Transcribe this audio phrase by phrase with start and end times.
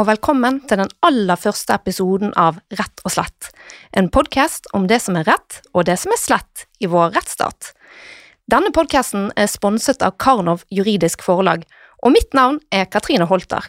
[0.00, 3.50] og velkommen til den aller første episoden av Rett og slett,
[3.92, 7.74] en podkast om det som er rett og det som er slett i vår rettsstat.
[8.48, 11.66] Denne podkasten er sponset av Karnov juridisk forlag,
[12.00, 13.68] og mitt navn er Katrine Holter.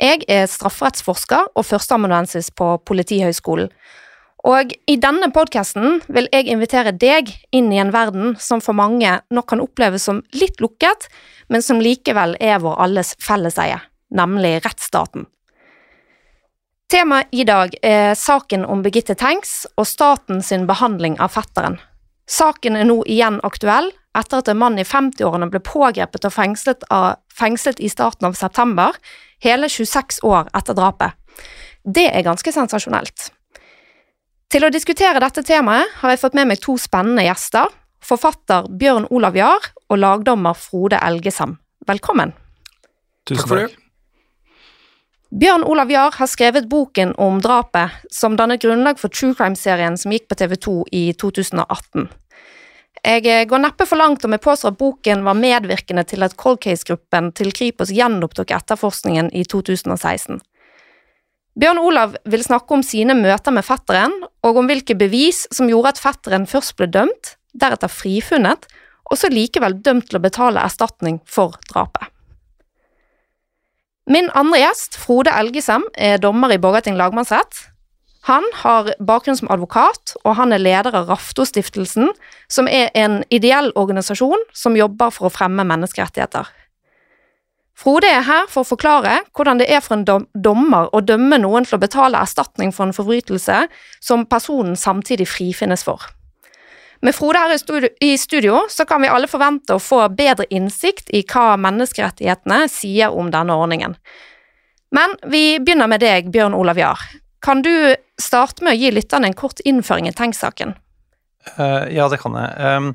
[0.00, 3.68] Jeg er strafferettsforsker og førsteamanuensis på Politihøgskolen.
[4.48, 9.18] Og i denne podkasten vil jeg invitere deg inn i en verden som for mange
[9.28, 11.10] nok kan oppleves som litt lukket,
[11.52, 15.28] men som likevel er vår alles felleseie, nemlig rettsstaten.
[16.86, 21.80] Temaet i dag er saken om Birgitte Tengs og staten sin behandling av fetteren.
[22.30, 26.84] Saken er nå igjen aktuell etter at en mann i 50-årene ble pågrepet og fengslet,
[26.94, 28.94] av, fengslet i starten av september,
[29.42, 31.18] hele 26 år etter drapet.
[31.82, 33.32] Det er ganske sensasjonelt.
[34.46, 37.66] Til å diskutere dette temaet har jeg fått med meg to spennende gjester.
[38.06, 41.58] Forfatter Bjørn Olav Jahr og lagdommer Frode Elgesam.
[41.90, 42.30] Velkommen.
[43.26, 43.85] Tusen takk.
[45.30, 50.14] Bjørn Olav Jahr har skrevet boken om drapet som dannet grunnlag for True Crime-serien som
[50.14, 52.06] gikk på TV2 i 2018.
[53.02, 56.38] Jeg eh, går neppe for langt om jeg påstår at boken var medvirkende til at
[56.38, 60.38] Cold Case-gruppen til Kripos gjenopptok etterforskningen i 2016.
[61.58, 64.14] Bjørn Olav vil snakke om sine møter med fetteren,
[64.46, 68.68] og om hvilke bevis som gjorde at fetteren først ble dømt, deretter frifunnet,
[69.10, 72.12] og så likevel dømt til å betale erstatning for drapet.
[74.06, 77.64] Min andre gjest, Frode Elgesem, er dommer i Borgarting lagmannsrett.
[78.26, 82.12] Han har bakgrunn som advokat, og han er leder av Raftostiftelsen,
[82.50, 86.46] som er en ideell organisasjon som jobber for å fremme menneskerettigheter.
[87.76, 91.66] Frode er her for å forklare hvordan det er for en dommer å dømme noen
[91.66, 93.58] til å betale erstatning for en forbrytelse
[94.00, 96.06] som personen samtidig frifinnes for.
[97.04, 97.52] Med Frode her
[98.04, 103.12] i studio så kan vi alle forvente å få bedre innsikt i hva menneskerettighetene sier
[103.12, 103.96] om denne ordningen.
[104.96, 107.00] Men vi begynner med deg, Bjørn Olav Jahr.
[107.44, 110.76] Kan du starte med å gi lytterne en kort innføring i Tenk-saken?
[111.56, 112.76] Uh, ja, det kan jeg.
[112.76, 112.94] Um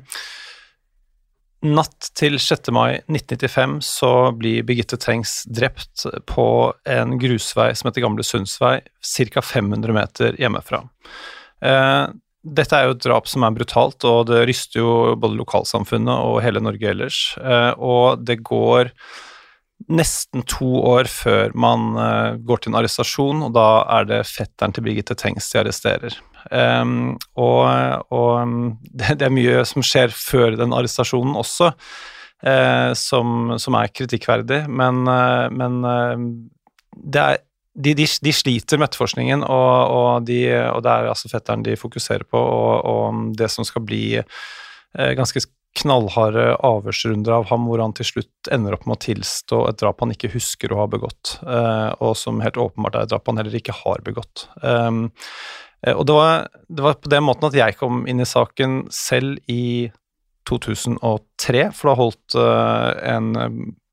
[1.62, 2.72] Natt til 6.
[2.74, 6.46] mai 1995 så blir Birgitte Tengs drept på
[6.90, 9.42] en grusvei som heter Gamle Sundsvei, ca.
[9.46, 10.80] 500 meter hjemmefra.
[11.62, 12.08] Eh,
[12.42, 16.40] dette er jo et drap som er brutalt, og det ryster jo både lokalsamfunnet og
[16.42, 17.18] hele Norge ellers.
[17.38, 18.90] Eh, og det går
[19.92, 23.66] nesten to år før man eh, går til en arrestasjon, og da
[23.98, 26.18] er det fetteren til Birgitte Tengs de arresterer.
[27.38, 27.62] Og,
[28.10, 28.56] og
[28.98, 31.70] det, det, er mye som skjer før den arrestasjonen også,
[32.42, 35.04] uh, som, som, er kritikkverdig, men,
[35.54, 35.78] men
[36.90, 37.38] det er
[37.74, 41.78] de, de, de, sliter med etterforskningen, og, og, de, og, det er altså fetteren de
[41.80, 44.04] fokuserer på, og, og det som skal bli
[44.92, 45.40] ganske
[45.80, 50.04] knallharde avhørsrunder av ham, hvor han til slutt ender opp med å tilstå et drap
[50.04, 53.56] han ikke husker å ha begått, og som helt åpenbart er et drap han heller
[53.56, 54.50] ikke har begått.
[54.60, 55.06] Um,
[55.86, 58.86] Eh, og det var, det var, på den måten at jeg kom inn i saken
[58.94, 59.90] selv i
[60.48, 62.36] 2003, for da holdt
[63.06, 63.28] en,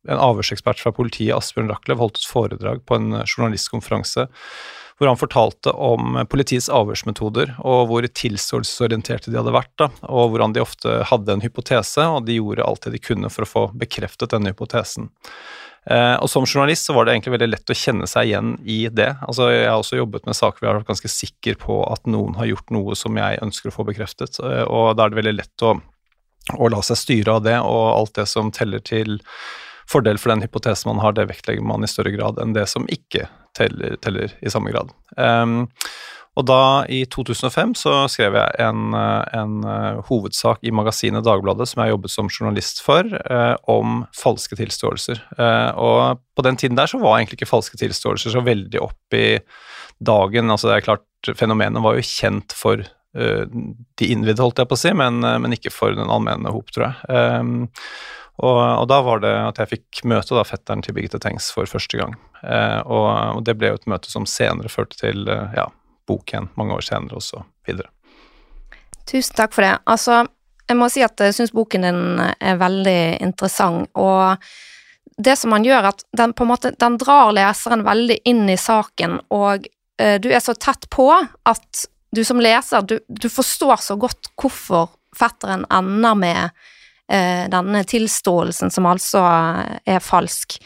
[0.07, 4.29] en avhørsekspert fra politiet, Asbjørn Rachlew, holdt et foredrag på en journalistkonferanse
[4.99, 10.51] hvor han fortalte om politiets avhørsmetoder, og hvor tilståelsesorienterte de hadde vært, da, og hvordan
[10.55, 13.63] de ofte hadde en hypotese, og de gjorde alt det de kunne for å få
[13.79, 15.07] bekreftet denne hypotesen.
[15.87, 18.81] Eh, og som journalist så var det egentlig veldig lett å kjenne seg igjen i
[18.91, 19.13] det.
[19.23, 22.35] Altså jeg har også jobbet med saker jeg har vært ganske sikker på at noen
[22.35, 25.35] har gjort noe som jeg ønsker å få bekreftet, eh, og da er det veldig
[25.37, 25.77] lett å,
[26.59, 29.21] å la seg styre av det, og alt det som teller til
[29.89, 32.87] fordel for den hypotesen man har, det vektlegger man i større grad enn det som
[32.91, 33.27] ikke
[33.57, 34.93] teller, teller i samme grad.
[35.17, 35.65] Um,
[36.37, 41.81] og da, i 2005, så skrev jeg en, en uh, hovedsak i magasinet Dagbladet, som
[41.83, 45.19] jeg jobbet som journalist for, eh, om falske tilståelser.
[45.35, 49.17] Eh, og på den tiden der så var egentlig ikke falske tilståelser så veldig opp
[49.17, 49.41] i
[49.99, 50.53] dagen.
[50.53, 54.79] Altså det er klart, fenomenet var jo kjent for de innvidde, holdt jeg på å
[54.79, 57.79] si, men, men ikke for den allmenne hop, tror jeg.
[58.39, 61.67] Og, og, da var det at jeg fikk møte da fetteren til Birgitte Tengs for
[61.67, 62.15] første gang.
[62.39, 65.65] Og, og, det ble jo et møte som senere førte til ja,
[66.07, 67.91] bok igjen mange år senere, og så videre.
[69.09, 69.73] Tusen takk for det.
[69.91, 70.21] Altså,
[70.69, 74.39] jeg må si at jeg syns boken din er veldig interessant, og
[75.19, 78.57] det som man gjør, at den på en måte den drar leseren veldig inn i
[78.59, 79.67] saken, og
[79.99, 81.85] eh, du er så tett på at
[82.15, 86.61] du som leser, du, du forstår så godt hvorfor fetteren ender med
[87.09, 89.23] denne tilståelsen, som altså
[89.81, 90.59] er falsk.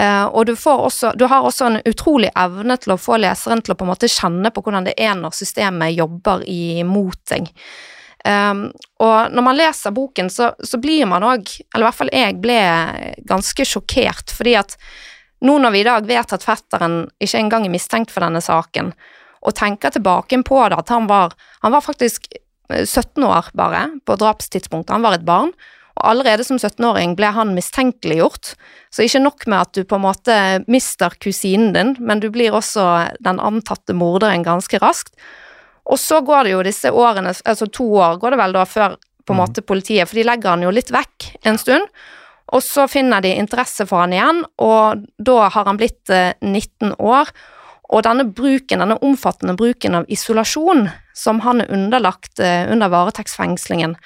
[0.00, 3.74] Uh, og du, også, du, har også en utrolig evne til å få leseren til
[3.74, 7.50] å på en måte kjenne på hvordan det er når systemet jobber imot deg.
[8.24, 8.70] Um,
[9.02, 12.38] og når man leser boken, så, så blir man òg, eller i hvert fall jeg,
[12.40, 12.60] ble
[13.28, 14.78] ganske sjokkert, fordi at
[15.42, 18.92] Nå når vi i dag vet at fetteren ikke engang er mistenkt for denne saken,
[19.42, 21.34] og tenker tilbake på det at han var,
[21.64, 22.28] han var faktisk
[22.70, 25.52] 17 år bare på drapstidspunktet, han var et barn,
[25.92, 28.54] og allerede som 17-åring ble han mistenkeliggjort.
[28.92, 30.36] Så ikke nok med at du på en måte
[30.70, 32.86] mister kusinen din, men du blir også
[33.20, 35.12] den antatte morderen ganske raskt.
[35.84, 38.96] Og så går det jo disse årene, altså to år går det vel da før
[39.26, 39.42] på en mm.
[39.42, 41.88] måte politiet, for de legger han jo litt vekk en stund.
[42.52, 46.96] Og så finner de interesse for han igjen, og da har han blitt 19 eh,
[46.98, 47.30] år.
[47.92, 50.86] Og denne bruken, denne omfattende bruken av isolasjon
[51.16, 53.96] som han er underlagt eh, under varetektsfengslingen,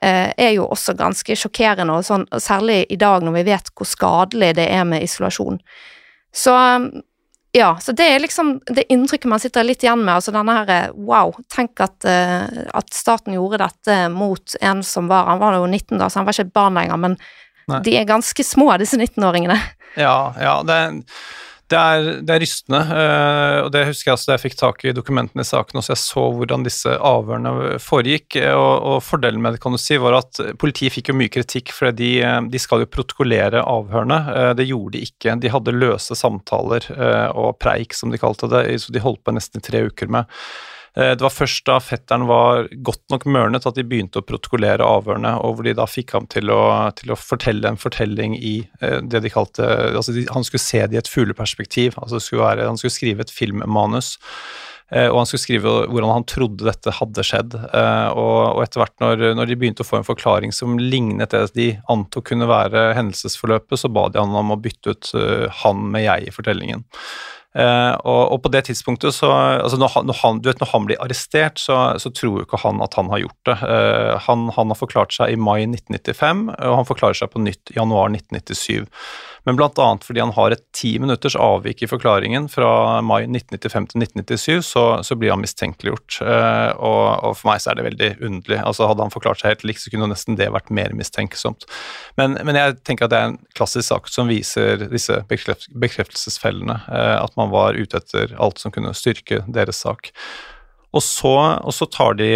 [0.00, 3.88] eh, er jo også ganske sjokkerende, og sånn, særlig i dag når vi vet hvor
[3.88, 5.58] skadelig det er med isolasjon.
[6.32, 6.54] Så
[7.52, 10.14] ja, så det er liksom det inntrykket man sitter litt igjen med.
[10.14, 15.42] altså denne her, Wow, tenk at, at staten gjorde dette mot en som var Han
[15.42, 17.18] var jo 19 da, så han var ikke et barn lenger, men
[17.68, 17.82] Nei.
[17.84, 19.58] de er ganske små, disse 19-åringene.
[20.00, 20.96] Ja, ja, det er
[21.72, 24.84] det er, det er rystende, uh, og det husker jeg også da jeg fikk tak
[24.84, 28.38] i dokumentene i saken, og så jeg så hvordan disse avhørene foregikk.
[28.52, 31.72] Og, og, fordelen med det kan du si, var at politiet fikk jo mye kritikk,
[31.74, 32.12] for de,
[32.52, 34.20] de, skal jo protokollere avhørene.
[34.58, 35.36] Det gjorde de ikke.
[35.42, 36.86] De hadde løse samtaler
[37.32, 40.30] og preik, som de kalte det, så de holdt på nesten i tre uker med.
[40.96, 44.84] Eh, det var først da fetteren var godt nok mørnet at de begynte å protokollere
[44.84, 46.62] avhørene, og hvor de da fikk ham til å,
[46.98, 50.84] til å fortelle en fortelling i eh, det de kalte altså de, Han skulle se
[50.84, 54.18] det i et fugleperspektiv, altså skulle være, han skulle skrive et filmmanus.
[54.92, 57.56] Eh, og han skulle skrive hvordan han trodde dette hadde skjedd.
[57.56, 61.70] Og, etter hvert, når, når, de begynte å få en forklaring som lignet det de
[61.92, 65.14] antok kunne være hendelsesforløpet, så ba de han om å bytte ut
[65.62, 66.84] han med jeg i fortellingen.
[67.52, 70.86] Uh, og, og, på det tidspunktet så altså når, han, når han, vet, når han
[70.88, 73.58] blir arrestert, så, så tror jo ikke han at han har gjort det.
[73.60, 77.74] Uh, han, han, har forklart seg i mai 1995, og han forklarer seg på nytt
[77.76, 78.88] januar 1997
[79.44, 79.98] men bl.a.
[80.02, 84.84] fordi han har et ti minutters avvik i forklaringen fra mai 1995 til 1997, så,
[85.02, 86.20] så blir han mistenkeliggjort.
[86.22, 88.60] Uh, og, og, for meg så er det veldig underlig.
[88.62, 91.66] Altså Hadde han forklart seg helt likt, så kunne nesten det vært mer mistenksomt.
[92.20, 96.78] Men, men, jeg tenker at det er en klassisk sak som viser disse bekreftelsesfellene.
[96.86, 100.12] Uh, at man var ute etter alt som kunne styrke deres sak.
[100.92, 101.32] Og så,
[101.64, 101.86] og så,
[102.18, 102.28] de,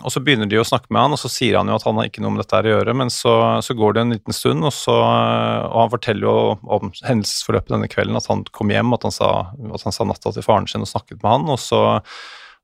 [0.00, 1.98] og så, begynner de å snakke med han, og så sier han jo at han
[2.00, 4.64] har ikke noe med dette å gjøre, men så, så går det en liten stund,
[4.64, 9.12] og, og, han forteller jo om hendelsesforløpet denne kvelden, at han kom hjem, at han
[9.12, 11.82] sa, at han sa natta til faren sin og snakket med han, og så,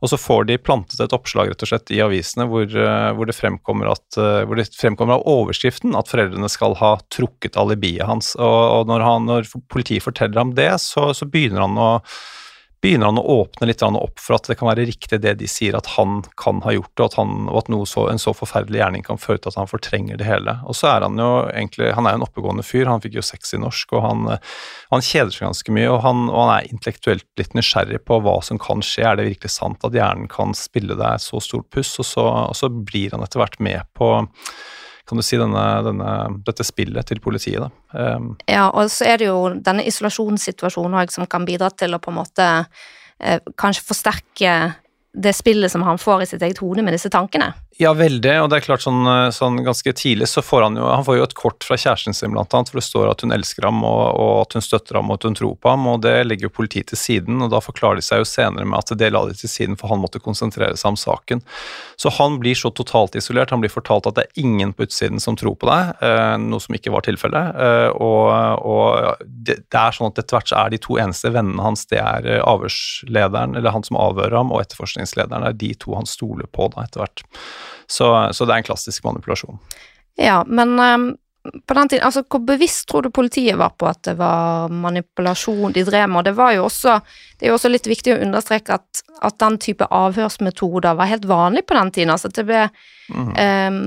[0.01, 3.37] og så får de plantet et oppslag rett og slett i avisene hvor, hvor, det,
[3.37, 8.33] fremkommer at, hvor det fremkommer av overskriften at foreldrene skal ha trukket alibiet hans.
[8.41, 11.91] Og, når, han, når politiet forteller ham det, så, så begynner han å
[12.85, 15.77] begynner han å åpne litt opp for at det kan være riktig det de sier
[15.79, 19.07] at han kan ha gjort, og at, han, og at så, en så forferdelig gjerning
[19.07, 20.59] kan føre til at han fortrenger det hele.
[20.69, 23.25] Og så er han jo egentlig Han er jo en oppegående fyr, han fikk jo
[23.27, 24.25] sex i norsk, og han,
[24.93, 28.39] han kjeder seg ganske mye, og han, og han, er intellektuelt litt nysgjerrig på hva
[28.45, 29.07] som kan skje.
[29.09, 31.97] Er det virkelig sant at hjernen kan spille deg så stort puss?
[32.03, 34.13] Og så, og så blir han etter hvert med på
[35.07, 36.13] kan du si, denne, denne,
[36.47, 37.71] dette spillet til politiet.
[37.95, 42.01] Um, ja, og så er det jo denne isolasjonssituasjonen òg som kan bidra til å
[42.03, 42.49] på en måte
[43.23, 44.57] eh, kanskje forsterke
[45.17, 47.53] det spillet som han får i sitt eget hode med disse tankene.
[47.77, 49.05] Ja, veldig, og det er klart sånn,
[49.37, 52.33] sånn, ganske tidlig så får han jo han får jo et kort fra kjæresten sin
[52.33, 55.11] blant annet, for det står at hun elsker ham og, og, at hun støtter ham
[55.13, 57.61] og at hun tror på ham, og det legger jo politiet til siden, og da
[57.61, 60.23] forklarer de seg jo senere med at det la de til siden for han måtte
[60.25, 61.45] konsentrere seg om saken.
[62.01, 65.21] Så han blir så totalt isolert, han blir fortalt at det er ingen på utsiden
[65.21, 69.83] som tror på deg, eh, noe som ikke var tilfellet, eh, og, og det, det,
[69.83, 72.41] er sånn at etter hvert så er de to eneste vennene hans, det er eh,
[72.41, 76.73] avhørslederen, eller han som avhører ham, og etterforskningslederen, det er de to han stoler på
[76.73, 77.27] da etter hvert.
[77.87, 79.61] Så, så, det er en klassisk manipulasjon.
[80.21, 81.07] Ja, men um,
[81.67, 85.75] på den tiden, altså hvor bevisst tror du politiet var på at det var manipulasjon
[85.75, 86.19] de drev med?
[86.19, 86.99] Og det var jo også,
[87.39, 91.29] det er jo også litt viktig å understreke at, at den type avhørsmetoder var helt
[91.29, 92.15] vanlig på den tiden.
[92.15, 92.67] altså det ble
[93.13, 93.33] mm.
[93.37, 93.81] um,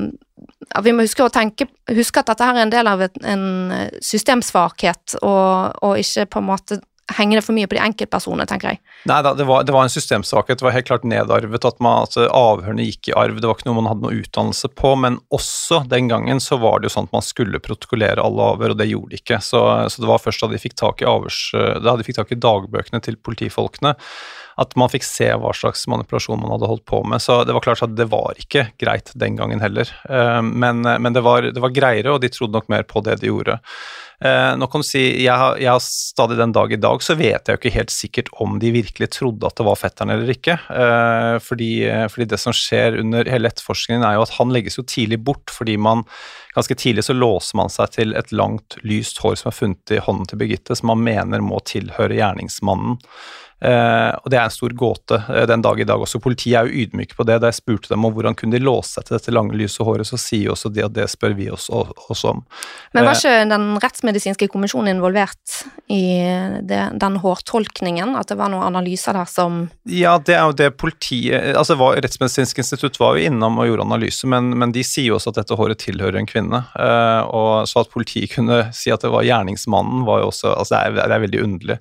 [0.84, 3.44] vi må huske, tenke, huske at dette her er en del av en
[4.06, 6.80] systemsvakhet, og, og, ikke på en måte
[7.18, 8.82] henger det for mye på de enkeltpersonene, tenker jeg.
[9.10, 10.60] Nei da, det det var en systemsvakhet.
[10.60, 13.40] Det var helt klart nedarvet at, man, at avhørene gikk i arv.
[13.40, 16.80] Det var ikke noe man hadde noe utdannelse på, men også den gangen så var
[16.80, 19.40] det jo sånn at man skulle protokollere alle avhør, og det gjorde de ikke.
[19.46, 21.42] Så, så det var først da de fikk tak i avhørs...
[21.80, 23.96] Da de fikk tak i dagbøkene til politifolkene,
[24.60, 27.24] at man fikk se hva slags manipulasjon man hadde holdt på med.
[27.24, 29.90] Så det var klart at det var ikke greit den gangen heller.
[30.10, 33.20] Eh, men, men det, var, det var greiere, og de trodde nok mer på det
[33.22, 33.60] de gjorde.
[34.20, 37.16] Eh, nå kan du si, jeg har, jeg har, stadig den dag i dag så
[37.16, 40.34] vet jeg jo ikke helt sikkert om de virkelig trodde at det var fetteren eller
[40.34, 40.58] ikke.
[40.76, 41.72] Eh, fordi,
[42.12, 45.54] fordi, det som skjer under hele etterforskningen er jo at han legges jo tidlig bort
[45.54, 46.04] fordi man
[46.56, 50.02] ganske tidlig så låser man seg til et langt, lyst hår som er funnet i
[50.04, 53.00] hånden til Birgitte, som man mener må tilhøre gjerningsmannen.
[53.60, 56.22] Uh, og Det er en stor gåte uh, den dag i dag også.
[56.24, 57.42] Politiet er jo ydmyke på det.
[57.44, 60.08] Da jeg spurte dem om hvordan kunne de låse seg til dette lange, lyse håret,
[60.08, 62.44] så sier også de at det spør vi oss også om.
[62.96, 65.58] Men var uh, ikke den rettsmedisinske kommisjonen involvert
[65.92, 66.04] i
[66.64, 68.16] det, den hårtolkningen?
[68.20, 71.98] At det var noen analyser der som Ja, det er jo det politiet altså var,
[72.00, 75.42] Rettsmedisinsk institutt var jo innom og gjorde analyse, men, men de sier jo også at
[75.42, 76.62] dette håret tilhører en kvinne.
[77.36, 81.02] og Så at politiet kunne si at det var gjerningsmannen, var jo også altså det
[81.02, 81.78] er, det er veldig underlig.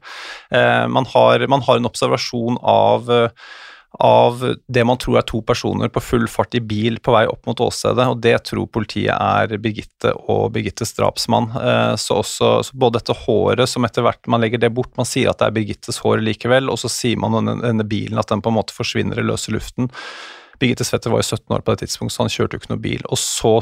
[0.97, 3.31] man har, man har en observasjon av, eh,
[4.05, 7.49] av det man tror er to personer på full fart i bil på vei opp
[7.49, 11.51] mot åstedet, og det tror politiet er Birgitte og Birgittes drapsmann.
[11.57, 15.09] Eh, så, også, så både dette håret som etter hvert man legger det bort, man
[15.09, 18.33] sier at det er Birgittes hår likevel, og så sier man denne, denne bilen at
[18.33, 19.93] den på en måte forsvinner i løse luften.
[20.59, 22.83] Birgitte Svette var jo 17 år på det tidspunktet, så han kjørte jo ikke noe
[22.83, 23.05] bil.
[23.07, 23.53] Og så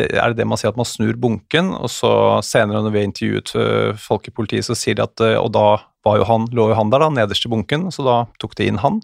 [0.00, 2.12] er det det man sier, at man snur bunken, og så
[2.46, 5.52] senere når vi har intervjuet øh, folk i politiet, så sier de at øh, Og
[5.52, 5.66] da
[6.06, 8.70] var jo han, lå jo han der, da, nederst i bunken, så da tok de
[8.70, 9.02] inn han.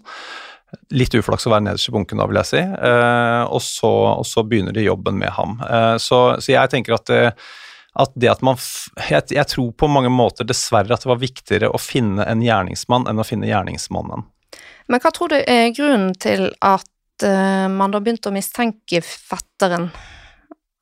[0.95, 2.63] Litt uflaks å være nederst i bunken, da, vil jeg si.
[2.63, 5.59] Eh, og, så, og, så, begynner de jobben med ham.
[6.01, 7.21] Så, så, jeg tenker at det,
[7.95, 8.57] at det at man
[9.05, 13.05] jeg, jeg, tror på mange måter dessverre at det var viktigere å finne en gjerningsmann
[13.11, 14.25] enn å finne gjerningsmannen.
[14.91, 16.89] Men hva tror du er grunnen til at
[17.23, 19.87] man da begynte å mistenke fetteren?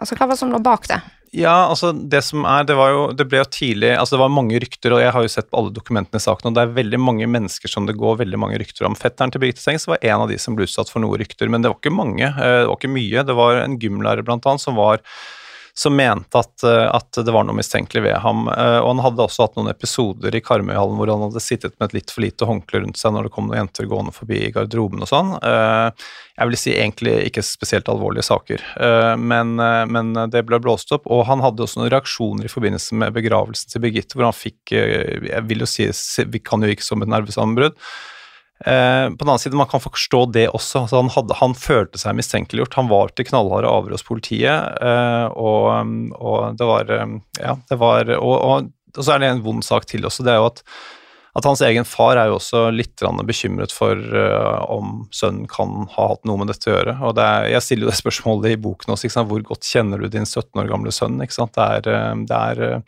[0.01, 0.97] Altså, hva var det som lå bak det?
[1.33, 4.33] Ja, altså det som er, det var jo, det ble jo tidlig altså Det var
[4.35, 6.75] mange rykter, og jeg har jo sett på alle dokumentene i saken, og det er
[6.75, 8.97] veldig mange mennesker som det går veldig mange rykter om.
[8.97, 11.65] Fetteren til Birgitte Tengs var en av de som ble utsatt for noe rykter, men
[11.65, 12.27] det var ikke mange.
[12.29, 13.25] Eh, det var ikke mye.
[13.25, 15.01] Det var en gymlærer blant annet som var
[15.75, 18.45] som mente at, eh, at, det var noe mistenkelig ved ham.
[18.47, 21.89] Eh, og han hadde også hatt noen episoder i Karmøyhallen hvor han hadde sittet med
[21.89, 24.51] et litt for lite håndkle rundt seg når det kom noen jenter gående forbi i
[24.53, 25.33] garderoben og sånn.
[25.41, 26.05] Eh,
[26.37, 28.61] jeg vil si egentlig ikke spesielt alvorlige saker,
[29.21, 29.51] men,
[29.93, 31.05] men, det ble blåst opp.
[31.13, 34.73] Og han hadde også noen reaksjoner i forbindelse med begravelsen til Birgitte, hvor han fikk
[34.73, 35.85] Jeg vil jo si
[36.33, 37.77] Vi kan jo ikke som et nervesammenbrudd
[38.65, 40.85] Eh, på den annen side, man kan forstå det også.
[40.85, 42.77] Altså, han, hadde, han, følte seg mistenkeliggjort.
[42.79, 45.67] Han var til knallharde avhør hos politiet, eh, og,
[46.15, 49.65] og, det var eh, Ja, det var og, og, og, så er det en vond
[49.65, 50.23] sak til også.
[50.23, 50.63] Det er jo at,
[51.35, 56.05] at hans egen far er jo også litt bekymret for uh, om sønnen kan ha
[56.11, 56.93] hatt noe med dette å gjøre.
[57.01, 59.09] og er, Jeg stiller jo det spørsmålet i boken også.
[59.25, 61.17] Hvor godt kjenner du din 17 år gamle sønn?
[61.17, 61.89] Det er,
[62.29, 62.85] det er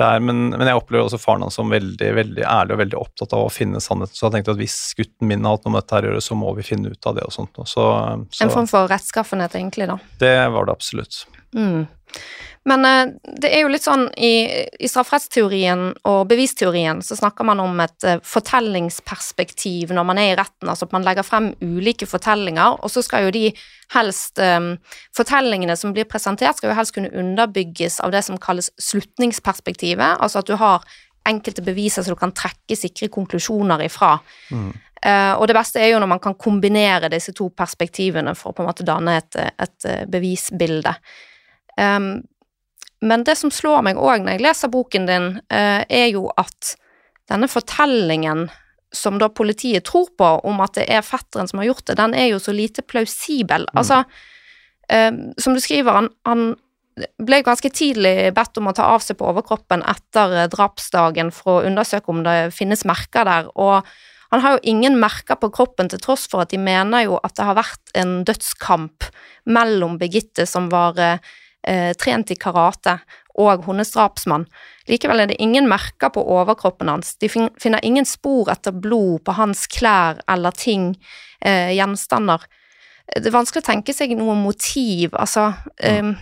[0.00, 3.34] er, men, men, jeg opplever også faren hans som veldig veldig ærlig og veldig opptatt
[3.36, 4.16] av å finne sannheten.
[4.16, 6.38] Så jeg tenkte at hvis gutten min har hatt noe med dette å gjøre, så
[6.38, 7.60] må vi finne ut av det og sånt.
[7.68, 7.84] Så,
[8.32, 9.98] så, en form for rettskaffenhet, egentlig, da?
[10.22, 11.24] Det var det absolutt.
[11.52, 11.84] Mm.
[12.64, 14.46] Men eh, det er jo litt sånn i,
[14.78, 20.36] i strafferettsteorien og bevisteorien så snakker man om et eh, fortellingsperspektiv når man er i
[20.38, 23.48] retten, altså at man legger frem ulike fortellinger, og så skal jo de
[23.92, 24.76] helst um,
[25.12, 30.40] Fortellingene som blir presentert, skal jo helst kunne underbygges av det som kalles slutningsperspektivet, altså
[30.40, 30.86] at du har
[31.28, 34.14] enkelte beviser som du kan trekke sikre konklusjoner ifra.
[34.54, 34.72] Mm.
[35.02, 38.56] Uh, og det beste er jo når man kan kombinere disse to perspektivene for å
[38.56, 40.94] på en måte danne et, et bevisbilde.
[41.76, 42.22] Um,
[43.02, 46.76] men det som slår meg òg når jeg leser boken din, uh, er jo at
[47.30, 48.46] denne fortellingen
[48.94, 52.14] som da politiet tror på, om at det er fetteren som har gjort det, den
[52.14, 53.66] er jo så lite plausibel.
[53.72, 53.80] Mm.
[53.82, 54.02] Altså,
[54.92, 56.52] uh, som du skriver, han, han,
[57.24, 61.58] ble ganske tidlig bedt om å ta av seg på overkroppen etter uh, drapsdagen for
[61.58, 63.88] å undersøke om det finnes merker der, og
[64.32, 67.34] han har jo ingen merker på kroppen til tross for at de mener jo at
[67.36, 69.08] det har vært en dødskamp
[69.48, 70.96] mellom Birgitte, som var
[71.66, 72.98] eh, trent i karate,
[73.40, 74.44] og hundestrapsmann.
[74.90, 79.36] Likevel er det ingen merker på overkroppen hans, de finner ingen spor etter blod på
[79.38, 80.92] hans klær eller ting,
[81.40, 82.44] eh, gjenstander.
[83.16, 86.12] Det er vanskelig å tenke seg noe motiv, altså eh,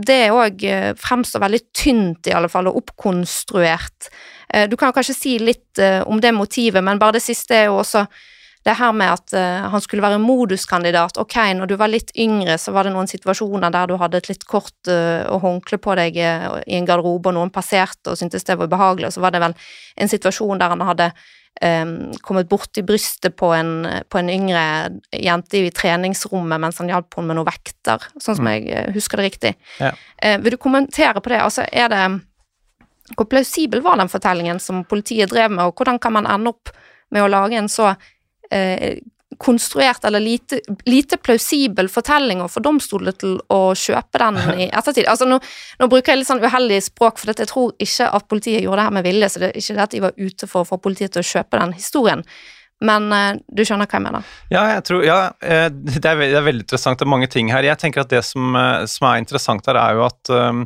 [0.00, 0.62] Det òg
[0.96, 4.08] fremstår veldig tynt, i alle fall, og oppkonstruert.
[4.54, 7.68] Eh, du kan kanskje si litt eh, om det motivet, men bare det siste er
[7.68, 8.04] jo også
[8.64, 11.16] det her med at uh, han skulle være moduskandidat.
[11.20, 14.28] Ok, når du var litt yngre, så var det noen situasjoner der du hadde et
[14.28, 18.44] litt kort uh, håndkle på deg uh, i en garderobe, og noen passerte og syntes
[18.44, 19.56] det var ubehagelig, og så var det vel
[19.96, 21.08] en situasjon der han hadde
[21.64, 21.94] um,
[22.26, 23.72] kommet borti brystet på en,
[24.12, 24.66] på en yngre
[25.16, 28.52] jente i treningsrommet mens han hjalp henne med noen vekter, sånn som mm.
[28.58, 29.56] jeg husker det riktig.
[29.80, 29.94] Ja.
[30.44, 31.40] vil du kommentere på det?
[31.40, 32.04] Altså, er det
[33.16, 36.76] Hvor plausibel var den fortellingen som politiet drev med, og hvordan kan man ende opp
[37.10, 37.94] med å lage en så
[38.50, 39.00] eh,
[39.40, 45.06] konstruert eller lite, lite plausibel fortelling og få domstolene til å kjøpe den i ettertid.
[45.08, 45.38] Altså nå,
[45.80, 48.88] nå, bruker jeg litt sånn uheldig språk, for jeg tror ikke at politiet gjorde det
[48.88, 50.80] her med vilje, så det er ikke det at de var ute for å få
[50.82, 52.26] politiet til å kjøpe den historien.
[52.80, 54.28] Men uh, du skjønner hva jeg mener?
[54.48, 56.98] Ja, jeg tror, ja eh, det, er, det er veldig interessant.
[57.00, 57.66] Det er mange ting her.
[57.66, 60.62] Jeg tenker at Det som, eh, som er interessant her, er jo at um,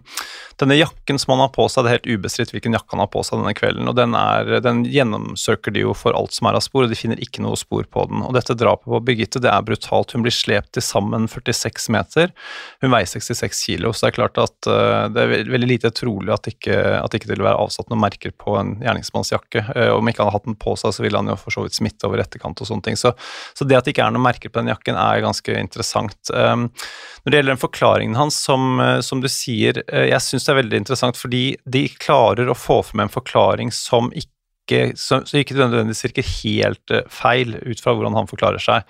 [0.63, 3.11] denne jakken som han har på seg, det er helt ubestridt hvilken jakke han har
[3.11, 3.91] på seg denne kvelden.
[3.91, 6.99] og Den, er, den gjennomsøker de jo for alt som er av spor, og de
[6.99, 8.23] finner ikke noe spor på den.
[8.23, 10.15] Og Dette drapet på Birgitte det er brutalt.
[10.15, 12.31] Hun blir slept til sammen 46 meter.
[12.85, 16.31] Hun veier 66 kilo, så det er klart at uh, det er veldig lite trolig
[16.37, 19.67] at ikke, at ikke det vil være avsatt noen merker på en gjerningsmannsjakke.
[19.75, 21.67] Uh, om ikke han hadde hatt den på seg, så ville han jo for så
[21.67, 22.99] vidt smitte over etterkant og sånne ting.
[23.01, 23.15] Så,
[23.57, 26.19] så, det at det ikke er noen merker på den jakken, er ganske interessant.
[26.31, 26.69] Um,
[27.25, 30.55] når det gjelder den forklaringen hans, som, uh, som du sier, uh, jeg syns det
[30.55, 34.34] er veldig interessant fordi de klarer å få frem en forklaring som ikke
[34.97, 38.87] så, så ikke nødvendigvis virker helt uh, feil ut fra hvordan han forklarer seg.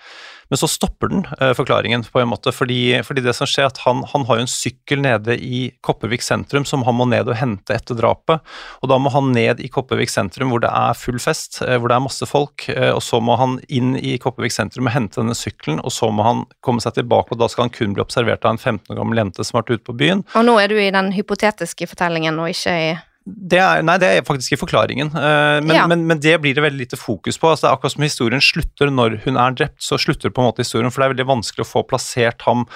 [0.53, 3.81] Men så stopper den uh, forklaringen, på en måte, fordi, fordi, det som skjer, at
[3.83, 7.39] han, han har jo en sykkel nede i Kopervik sentrum som han må ned og
[7.41, 8.45] hente etter drapet.
[8.85, 11.91] Og da må han ned i Kopervik sentrum hvor det er full fest, uh, hvor
[11.91, 12.69] det er masse folk.
[12.95, 16.27] Og så må han inn i Kopervik sentrum og hente denne sykkelen, og så må
[16.27, 19.01] han komme seg tilbake, og da skal han kun bli observert av en 15 år
[19.01, 20.23] gammel jente som har vært ute på byen.
[20.39, 24.09] Og nå er du i den hypotetiske fortellingen og ikke i det er, nei, det
[24.11, 25.87] er faktisk i forklaringen, uh, men, ja.
[25.89, 27.49] men, men, det blir det veldig lite fokus på.
[27.49, 30.51] Altså, det er akkurat som historien slutter når hun er drept, så slutter på en
[30.51, 32.67] måte historien, for det er veldig vanskelig å få plassert ham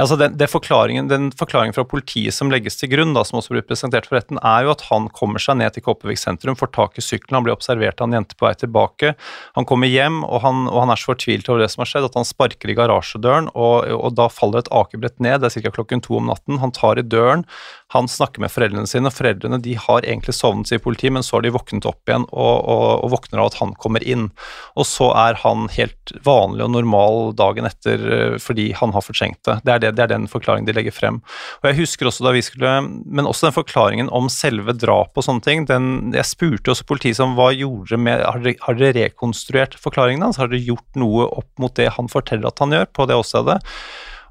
[0.00, 3.64] altså den, forklaringen, den, forklaringen, fra politiet som legges til grunn, da, som også blir
[3.66, 6.98] presentert for retten, er jo at han kommer seg ned til Kopervik sentrum, får tak
[6.98, 9.14] i sykkelen, han blir observert av en jente på vei tilbake.
[9.58, 12.08] Han kommer hjem, og han, og han er så fortvilt over det som har skjedd,
[12.08, 15.74] at han sparker i garasjedøren, og, og da faller et akebrett ned, det er ca.
[15.78, 16.60] klokken to om natten.
[16.62, 17.44] Han tar i døren,
[17.92, 21.36] han snakker med foreldrene sine, og foreldrene de har egentlig sovnet, sier politiet, men så
[21.36, 24.30] har de våknet opp igjen og, og, og, våkner av at han kommer inn.
[24.78, 29.42] Og så er han helt vanlig og normal dagen etter eh, fordi han har fortrengt
[29.48, 29.58] det.
[29.66, 31.20] Det er det det, er den forklaringen de legger frem.
[31.62, 32.72] Og jeg husker også da vi skulle,
[33.04, 35.66] Men også den forklaringen om selve drapet og sånne ting.
[35.68, 40.40] Den, jeg spurte også politiet om hva gjorde med Har har dere rekonstruert forklaringen hans?
[40.40, 43.58] Har dere gjort noe opp mot det han forteller at han gjør, på det åstedet?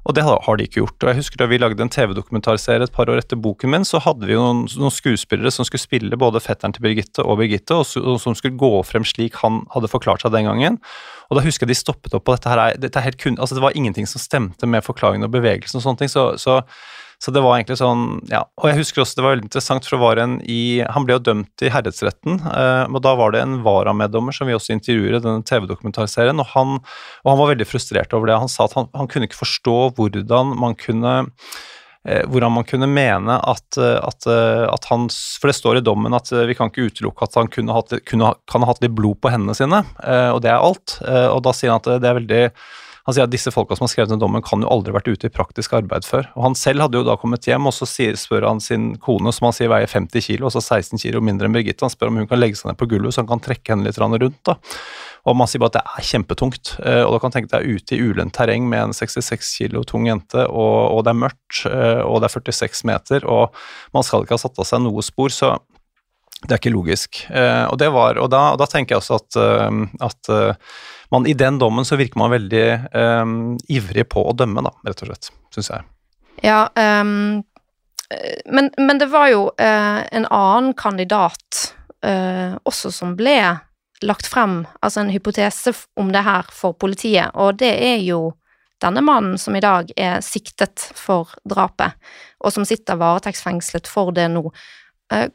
[0.02, 0.96] Og det har de ikke gjort.
[1.04, 4.00] Og jeg husker Da vi lagde en TV-dokumentarserie et par år etter boken min, så
[4.02, 7.86] hadde vi noen, noen skuespillere som skulle spille både fetteren til Birgitte og Birgitte, og,
[8.02, 10.80] og, som skulle gå frem slik han hadde forklart seg den gangen.
[11.30, 13.54] Og da husker jeg de stoppet opp på dette her, dette er helt kun, altså
[13.54, 16.12] Det var ingenting som stemte med forklaringen og bevegelsen og sånne ting.
[16.12, 16.62] så, så
[17.22, 18.40] så det var egentlig sånn, ja.
[18.58, 21.14] Og jeg husker også det var veldig interessant, for det var en i Han ble
[21.14, 25.20] jo dømt i herredsretten, eh, og da var det en varameddommer som vi også intervjuer
[25.20, 28.40] i denne TV-dokumentarserien, og og han var veldig frustrert over det.
[28.42, 32.90] Han sa at han, han kunne ikke forstå hvordan man kunne eh, hvordan man kunne
[32.90, 37.28] mene at, at, at, han For det står i dommen at vi kan ikke utelukke
[37.28, 40.42] at han kunne hatt, kunne, kan ha hatt litt blod på hendene sine, eh, og
[40.42, 40.98] det er alt.
[41.06, 42.46] Og da sier han at det er veldig
[43.02, 45.26] han sier at disse folka som har skrevet den dommen, kan jo aldri vært ute
[45.26, 46.28] i praktisk arbeid før.
[46.36, 49.48] Og Han selv hadde jo da kommet hjem, og så spør han sin kone, som
[49.48, 52.30] han sier veier 50 kilo, altså 16 kilo mindre enn Birgitte, han spør om hun
[52.30, 54.38] kan legge seg ned på gulvet så han kan trekke henne litt rundt.
[54.46, 54.58] da.
[55.26, 56.72] Og man sier bare at det er kjempetungt.
[56.82, 60.08] Eh, og da kan tenke deg ute i ulendt terreng med en 66 kilo tung
[60.10, 63.54] jente, og, og, det er mørkt, eh, og det er 46 meter, og
[63.94, 65.56] man skal ikke ha satt av seg noe spor, så
[66.42, 67.22] det er ikke logisk.
[67.30, 69.38] Eh, og, var, og, da, og da, tenker jeg også at,
[70.10, 70.32] at
[71.12, 73.32] man, I den dommen så virker man veldig um,
[73.68, 75.84] ivrig på å dømme, da, rett og slett, syns jeg.
[76.42, 77.42] Ja, um,
[78.48, 81.74] men, men, det var jo uh, en annen kandidat
[82.06, 83.36] uh, også som ble
[84.02, 88.32] lagt frem, altså en hypotese om det her for politiet, og det er jo
[88.82, 91.92] denne mannen som i dag er siktet for drapet,
[92.42, 94.48] og som sitter varetektsfengslet for det nå.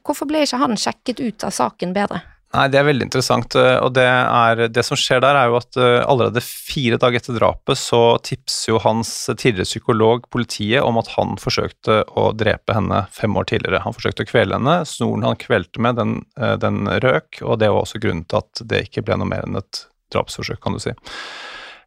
[0.04, 2.20] Hvorfor ble ikke han sjekket ut av saken bedre?
[2.56, 3.56] Nei, Det er veldig interessant.
[3.60, 7.20] Eh, og det, er, det, som skjer der, er jo at eh, allerede fire dager
[7.20, 12.78] etter drapet så tipser jo hans tidligere psykolog politiet om at han forsøkte å drepe
[12.78, 13.84] henne fem år tidligere.
[13.84, 14.80] Han forsøkte å kvele henne.
[14.88, 18.64] Snoren han kvelte med, den, eh, den røk, og det var også grunnen til at
[18.64, 19.84] det ikke ble noe mer enn et
[20.16, 20.96] drapsforsøk, kan du si.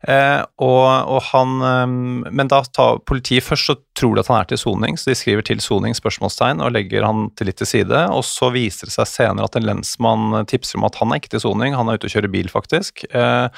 [0.08, 4.38] Eh, og, og, han eh, Men da tar politiet først så tror de at han
[4.40, 7.68] er til soning, så de skriver til soning spørsmålstegn og legger han til litt til
[7.68, 8.06] side.
[8.14, 11.34] Og så viser det seg senere at en lensmann tipser om at han er ikke
[11.36, 13.04] til soning, han er ute og kjører bil, faktisk.
[13.12, 13.48] Eh,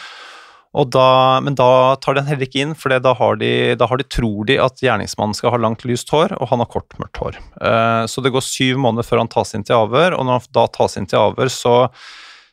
[0.72, 4.08] da, men da tar den heller ikke inn, for da, har de, da har de,
[4.08, 7.38] tror de at gjerningsmannen skal ha langt, lyst hår, og han har kort, mørkt hår.
[7.60, 10.54] Eh, så det går syv måneder før han tas inn til avhør, og når han
[10.56, 11.76] da tas inn til avhør, så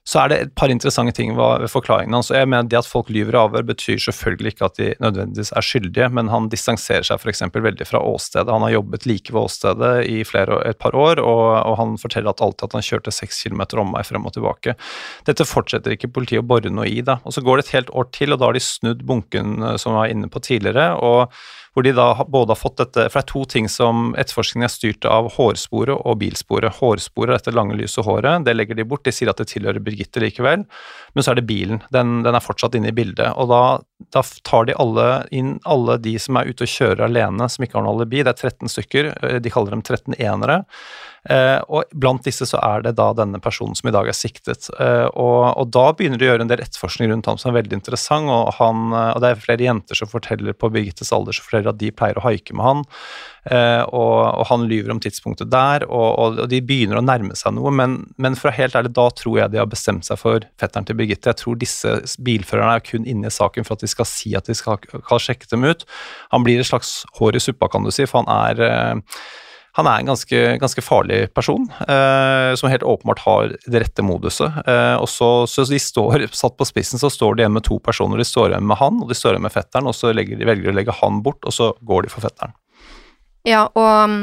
[0.09, 2.31] så er det et par interessante ting ved forklaringen hans.
[2.33, 5.65] Jeg mener Det at folk lyver i avhør, betyr selvfølgelig ikke at de nødvendigvis er
[5.65, 7.43] skyldige, men han distanserer seg f.eks.
[7.53, 8.49] veldig fra åstedet.
[8.49, 12.33] Han har jobbet like ved åstedet i flere, et par år, og, og han forteller
[12.33, 14.75] at alltid at han kjørte seks kilometer omvei frem og tilbake.
[15.29, 17.19] Dette fortsetter ikke politiet å bore noe i, da.
[17.23, 19.77] Og så går det et helt år til, og da har de snudd bunken eh,
[19.77, 20.89] som jeg var inne på tidligere.
[20.97, 21.29] og
[21.73, 24.73] hvor de da både har fått dette For det er to ting som etterforskningen er
[24.73, 26.79] styrt av hårsporet og bilsporet.
[26.79, 29.05] Hårsporet, dette lange, lyse håret, det legger de bort.
[29.05, 30.65] De sier at det tilhører Birgitte likevel.
[31.13, 31.83] Men så er det bilen.
[31.93, 33.31] Den, den er fortsatt inne i bildet.
[33.39, 33.61] Og da,
[34.13, 37.79] da, tar de alle inn alle de som er ute og kjører alene, som ikke
[37.79, 38.23] har noe alibi.
[38.23, 39.11] Det er 13 stykker.
[39.43, 40.63] De kaller dem 13 enere.
[41.27, 44.69] Eh, og blant disse så er det da denne personen som i dag er siktet.
[44.79, 47.59] Eh, og, og da begynner de å gjøre en del etterforskning rundt ham som er
[47.59, 51.35] veldig interessant, og, han, eh, og det er flere jenter som forteller på Birgittes alder
[51.35, 52.87] som forteller at de pleier å haike med han,
[53.49, 57.95] og, og han lyver om tidspunktet der, og, de begynner å nærme seg noe, men,
[58.21, 60.97] men for å helt ærlig, da tror jeg de har bestemt seg for fetteren til
[60.99, 61.31] Birgitte.
[61.31, 64.49] Jeg tror disse bilførerne er kun inne i saken for at de skal si at
[64.49, 65.85] de skal, skal sjekke dem ut.
[66.33, 69.13] Han blir et slags hår i suppa, kan du si, for han er
[69.77, 74.57] han er en ganske, ganske farlig person, eh, som helt åpenbart har det rette moduset.
[74.67, 77.77] Eh, og så, så, de står, Satt på spissen så står de igjen med to
[77.83, 78.19] personer.
[78.19, 80.49] De står igjen med han, og de står igjen med fetteren, og så legger, de
[80.49, 82.55] velger å legge han bort, og så går de for fetteren.
[83.47, 84.19] Ja, og um,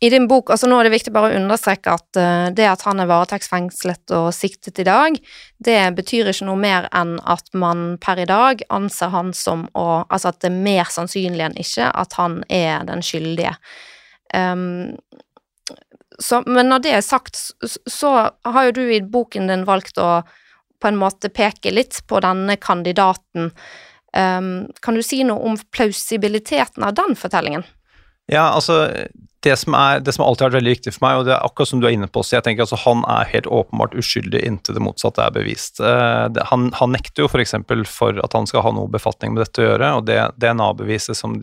[0.00, 2.84] i din bok, altså Nå er det viktig bare å understreke at uh, det at
[2.86, 5.18] han er varetektsfengslet og siktet i dag,
[5.58, 9.86] det betyr ikke noe mer enn at man per i dag anser han som å
[10.08, 13.56] Altså at det er mer sannsynlig enn ikke at han er den skyldige.
[14.34, 14.94] Um,
[16.18, 18.12] så, men når det er sagt, så
[18.46, 20.22] har jo du i boken din valgt å
[20.78, 23.50] på en måte peke litt på denne kandidaten.
[24.14, 27.66] Um, kan du si noe om plausibiliteten av den fortellingen?
[28.28, 28.84] Ja, altså
[29.40, 31.44] det som, er, det som alltid har vært veldig viktig for meg, og det er
[31.46, 34.40] akkurat som du er inne på, så jeg tenker altså han er helt åpenbart uskyldig
[34.44, 35.78] inntil det motsatte er bevist.
[35.78, 37.54] Det, han, han, nekter jo f.eks.
[37.68, 41.18] For, for at han skal ha noe befatning med dette å gjøre, og det DNA-beviset
[41.18, 41.38] som,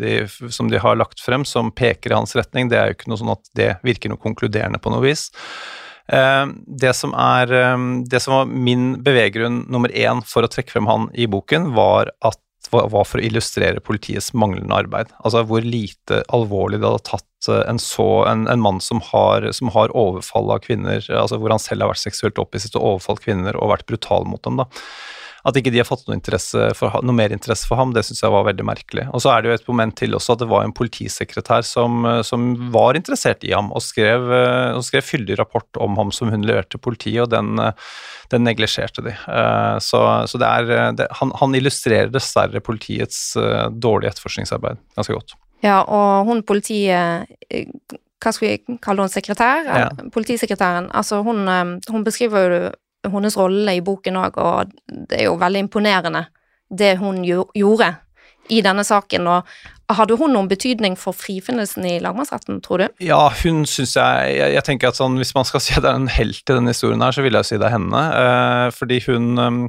[0.51, 3.23] som de har lagt frem, som peker i hans retning, det er jo ikke noe
[3.23, 5.29] sånn at det virker noe konkluderende på noe vis.
[6.11, 10.75] Uh, det, som er, um, det som var min beveggrunn nummer én for å trekke
[10.75, 12.43] frem han i boken, var at
[12.91, 15.11] var for å illustrere politiets manglende arbeid.
[15.23, 19.47] Altså hvor lite alvorlig det hadde tatt eh, en, så, en, en mann som har,
[19.55, 23.25] som har overfall av kvinner, altså hvor han selv har vært seksuelt opphisset og overfalt
[23.25, 24.61] kvinner og vært brutal mot dem.
[24.63, 24.69] da.
[25.45, 26.39] At ikke de har fått noe,
[26.77, 29.07] for, noe mer interesse for ham, det syns jeg var veldig merkelig.
[29.13, 32.07] Og så er det jo et moment til også at det var en politisekretær som,
[32.25, 34.25] som var interessert i ham, og skrev,
[34.73, 37.61] og skrev fyldig rapport om ham som hun leverte politiet, og den,
[38.31, 39.13] den neglisjerte de.
[39.13, 45.17] Eh, så, så det er, det, han, han, illustrerer dessverre politiets eh, dårlige etterforskningsarbeid ganske
[45.17, 45.35] godt.
[45.65, 47.69] Ja, og hun politiet eh,
[48.23, 49.67] hva skal vi kalle henne, sekretær?
[49.67, 49.89] Ja.
[50.13, 50.87] Politisekretæren.
[50.97, 51.45] Altså, hun,
[51.91, 52.61] hun beskriver jo
[53.13, 56.25] hennes rolle i boken òg, og det er jo veldig imponerende
[56.73, 57.93] det hun gjorde
[58.53, 59.27] i denne saken.
[59.29, 59.55] og
[59.93, 62.85] Hadde hun noen betydning for frifinnelsen i lagmannsretten, tror du?
[63.05, 65.91] Ja, hun syns jeg, jeg, jeg tenker at sånn, Hvis man skal si at det
[65.91, 68.01] er en helt i denne historien, her, så vil jeg si det er henne.
[68.21, 69.61] Eh, fordi hun um,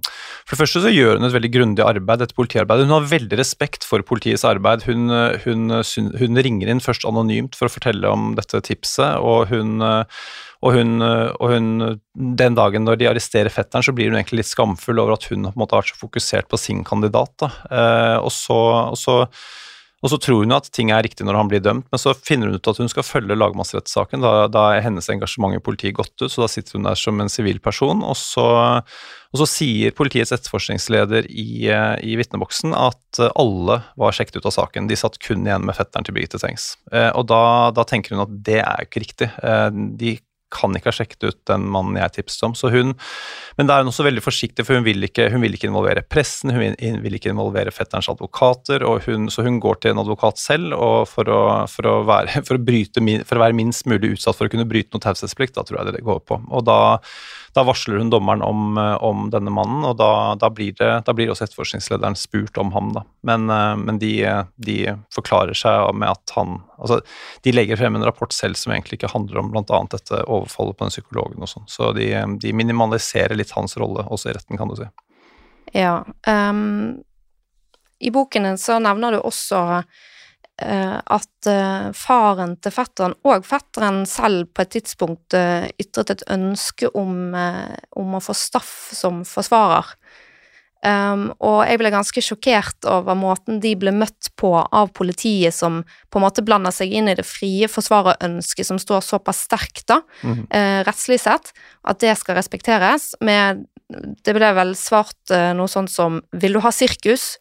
[0.46, 2.87] For det første så gjør hun et veldig grundig arbeid, et politiarbeid.
[2.87, 4.87] Hun har veldig respekt for politiets arbeid.
[4.88, 5.12] Hun,
[5.44, 10.05] hun, hun, ringer inn først anonymt for å fortelle om dette tipset, og hun uh,
[10.64, 14.53] og hun, og hun, den dagen når de arresterer fetteren, så blir hun egentlig litt
[14.53, 17.49] skamfull over at hun på en måte har vært så fokusert på sin kandidat.
[17.71, 18.59] Eh, og, så,
[18.92, 19.19] og, så,
[20.01, 22.49] og, så, tror hun at ting er riktig når han blir dømt, men så finner
[22.49, 24.25] hun ut at hun skal følge lagmannsrettssaken.
[24.25, 27.21] Da, da, er hennes engasjement i politiet gått ut, så da sitter hun der som
[27.21, 28.01] en sivil person.
[28.07, 28.47] Og så,
[28.81, 34.88] og så sier politiets etterforskningsleder i, i vitneboksen at alle var sjekket ut av saken.
[34.88, 36.75] De satt kun igjen med fetteren til Birgitte Tengs.
[36.92, 37.42] Eh, og da,
[37.77, 39.31] da, tenker hun at det er ikke riktig.
[39.45, 39.69] Eh,
[40.01, 40.16] de
[40.53, 42.55] kan ikke ha sjekket ut den mannen jeg tipset om.
[42.57, 42.95] Så hun,
[43.59, 46.05] men da er hun også veldig forsiktig, for hun vil ikke, hun vil ikke involvere
[46.07, 50.77] pressen, hun vil, ikke involvere fetterens advokater, hun, så hun går til en advokat selv
[51.11, 54.49] for å, for, å være, for, å bryte, for, å være, minst mulig utsatt for
[54.49, 55.57] å kunne bryte noe taushetsplikt.
[55.57, 56.39] Da tror jeg det går på.
[56.53, 56.79] Og da,
[57.57, 61.33] da varsler hun dommeren om, om denne mannen, og da, da, blir det, da, blir
[61.33, 62.93] også etterforskningslederen spurt om ham.
[62.97, 63.07] Da.
[63.27, 63.51] Men,
[63.83, 64.15] men de,
[64.63, 64.79] de,
[65.15, 67.01] forklarer seg med at han Altså,
[67.43, 69.81] de legger frem en rapport selv som egentlig ikke handler om bl.a.
[69.93, 71.67] dette overfallet på den psykologen og sånn.
[71.71, 72.11] Så de,
[72.43, 74.89] de, minimaliserer litt hans rolle også i retten, kan du si.
[75.77, 75.99] Ja.
[76.27, 77.01] Um,
[77.99, 84.05] I boken din så nevner du også uh, at uh, faren til fetteren og fetteren
[84.09, 89.97] selv på et tidspunkt uh, ytret et ønske om, om å få Staff som forsvarer.
[90.87, 95.81] Um, og jeg ble ganske sjokkert over måten de ble møtt på av politiet, som
[96.12, 100.03] på en måte blander seg inn i det frie forsvarerønsket som står såpass sterkt, da,
[100.22, 100.44] mm.
[100.53, 101.51] uh, rettslig sett,
[101.83, 106.62] at det skal respekteres, med det ble vel svart uh, noe sånt som 'Vil du
[106.62, 107.37] ha sirkus?'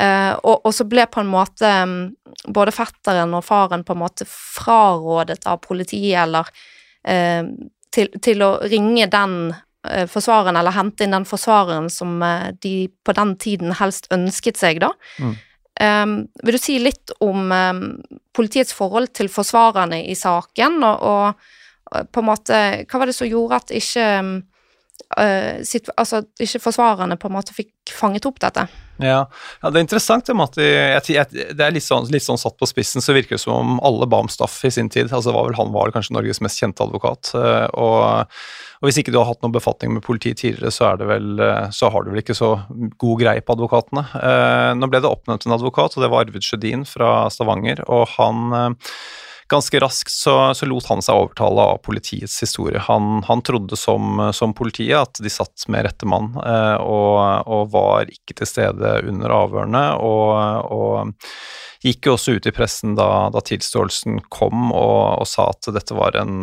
[0.00, 2.14] Uh, og, og så ble på en måte um,
[2.54, 6.48] både fetteren og faren på en måte frarådet av politiet, eller
[7.90, 9.34] til, til å ringe den
[10.10, 14.82] forsvareren, eller hente inn den forsvareren som eh, de på den tiden helst ønsket seg,
[14.82, 14.92] da.
[15.20, 15.38] Mm.
[15.80, 16.14] Um,
[16.44, 17.84] vil du si litt om um,
[18.36, 21.54] politiets forhold til forsvarerne i saken, og, og,
[21.88, 24.08] og på en måte Hva var det som gjorde at ikke
[25.16, 28.66] uh, sitt, altså, ikke forsvarerne på en måte fikk fanget opp dette?
[29.00, 29.22] Ja,
[29.62, 31.24] ja det er interessant det med at de,
[31.56, 34.10] det er litt sånn, litt sånn, satt på spissen, så virker det som om alle
[34.10, 35.08] ba om staff i sin tid.
[35.08, 37.32] altså var vel Han var kanskje Norges mest kjente advokat.
[37.32, 38.36] Uh, og
[38.80, 41.40] og hvis ikke du har hatt noen befatning med politiet tidligere, så, vel,
[41.76, 42.54] så har du vel ikke så
[43.02, 44.06] god greie på advokatene.
[44.16, 47.84] Eh, nå ble det oppnevnt en advokat, og det var Arvid Sjødin fra Stavanger.
[47.92, 48.94] og han eh,
[49.50, 52.80] ganske raskt så, så, lot han seg overtale av politiets historie.
[52.86, 57.70] Han, han trodde som, som, politiet at de satt med rette mann, eh, og, og,
[57.74, 59.86] var ikke til stede under avhørene.
[59.98, 61.26] og, og
[61.80, 65.96] gikk jo også ut i pressen da, da tilståelsen kom og, og, sa at dette
[65.96, 66.42] var en,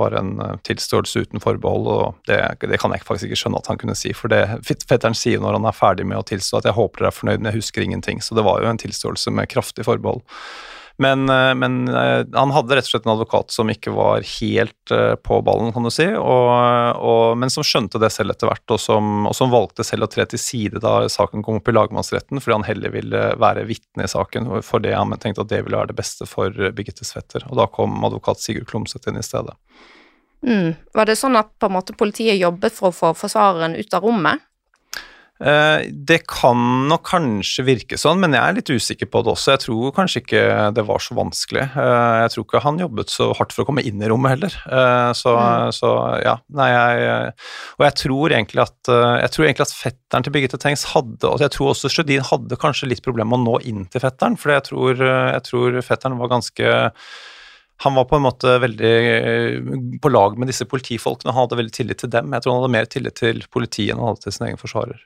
[0.00, 0.30] var en
[0.64, 4.14] tilståelse uten forbehold, og det, det, kan jeg faktisk ikke skjønne at han kunne si.
[4.16, 7.12] For det fetteren sier når han er ferdig med å tilstå at jeg håper dere
[7.12, 8.24] er fornøyd, men jeg husker ingenting.
[8.24, 10.24] Så det var jo en tilståelse med kraftig forbehold.
[11.00, 14.90] Men, eh, men, eh, han hadde rett og slett en advokat som ikke var helt
[14.90, 16.48] eh, på ballen, kan du si, og,
[16.98, 20.10] og, men som skjønte det selv etter hvert, og som, og som, valgte selv å
[20.10, 24.08] tre til side da saken kom opp i lagmannsretten, fordi han heller ville være vitne
[24.08, 27.46] i saken, for det han tenkte at det ville være det beste for Birgitte Svetter.
[27.46, 29.54] Og da kom advokat Sigurd Klomsæt inn i stedet.
[30.42, 30.74] Mm.
[30.94, 34.02] Var det sånn at på en måte politiet jobbet for å få forsvareren ut av
[34.06, 34.42] rommet?
[35.38, 36.58] Eh, det kan
[36.90, 39.52] nok kanskje virke sånn, men jeg er litt usikker på det også.
[39.54, 40.42] Jeg tror kanskje ikke
[40.74, 41.64] det var så vanskelig.
[41.78, 44.58] Eh, jeg tror ikke han jobbet så hardt for å komme inn i rommet heller.
[44.66, 45.76] Eh, så, mm.
[45.78, 45.92] så
[46.24, 47.32] ja, nei, jeg
[47.78, 51.42] Og jeg tror egentlig at jeg tror egentlig at fetteren til Birgitte Tengs hadde Og
[51.42, 54.54] jeg tror også Sjødin hadde kanskje litt problemer med å nå inn til fetteren, for
[54.54, 56.72] jeg tror, jeg tror fetteren var ganske
[57.84, 61.30] han var på en måte veldig på lag med disse politifolkene.
[61.30, 62.32] Han hadde veldig tillit til dem.
[62.34, 64.98] Jeg tror han hadde mer tillit til politiet enn han hadde til sin egen forsvarer.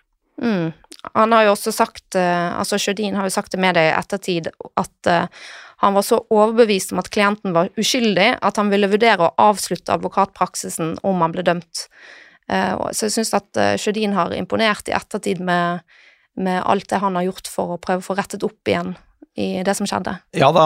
[0.43, 0.73] Mm.
[1.15, 3.95] Han har jo også sagt, uh, altså Sjødin har jo sagt det med deg i
[3.97, 5.45] ettertid, at uh,
[5.83, 9.95] han var så overbevist om at klienten var uskyldig at han ville vurdere å avslutte
[9.97, 11.87] advokatpraksisen om han ble dømt.
[12.51, 15.83] Uh, så jeg syns at Sjødin har imponert i ettertid med,
[16.39, 18.95] med alt det han har gjort for å prøve å få rettet opp igjen
[19.35, 20.15] i det som skjedde?
[20.37, 20.65] Ja da,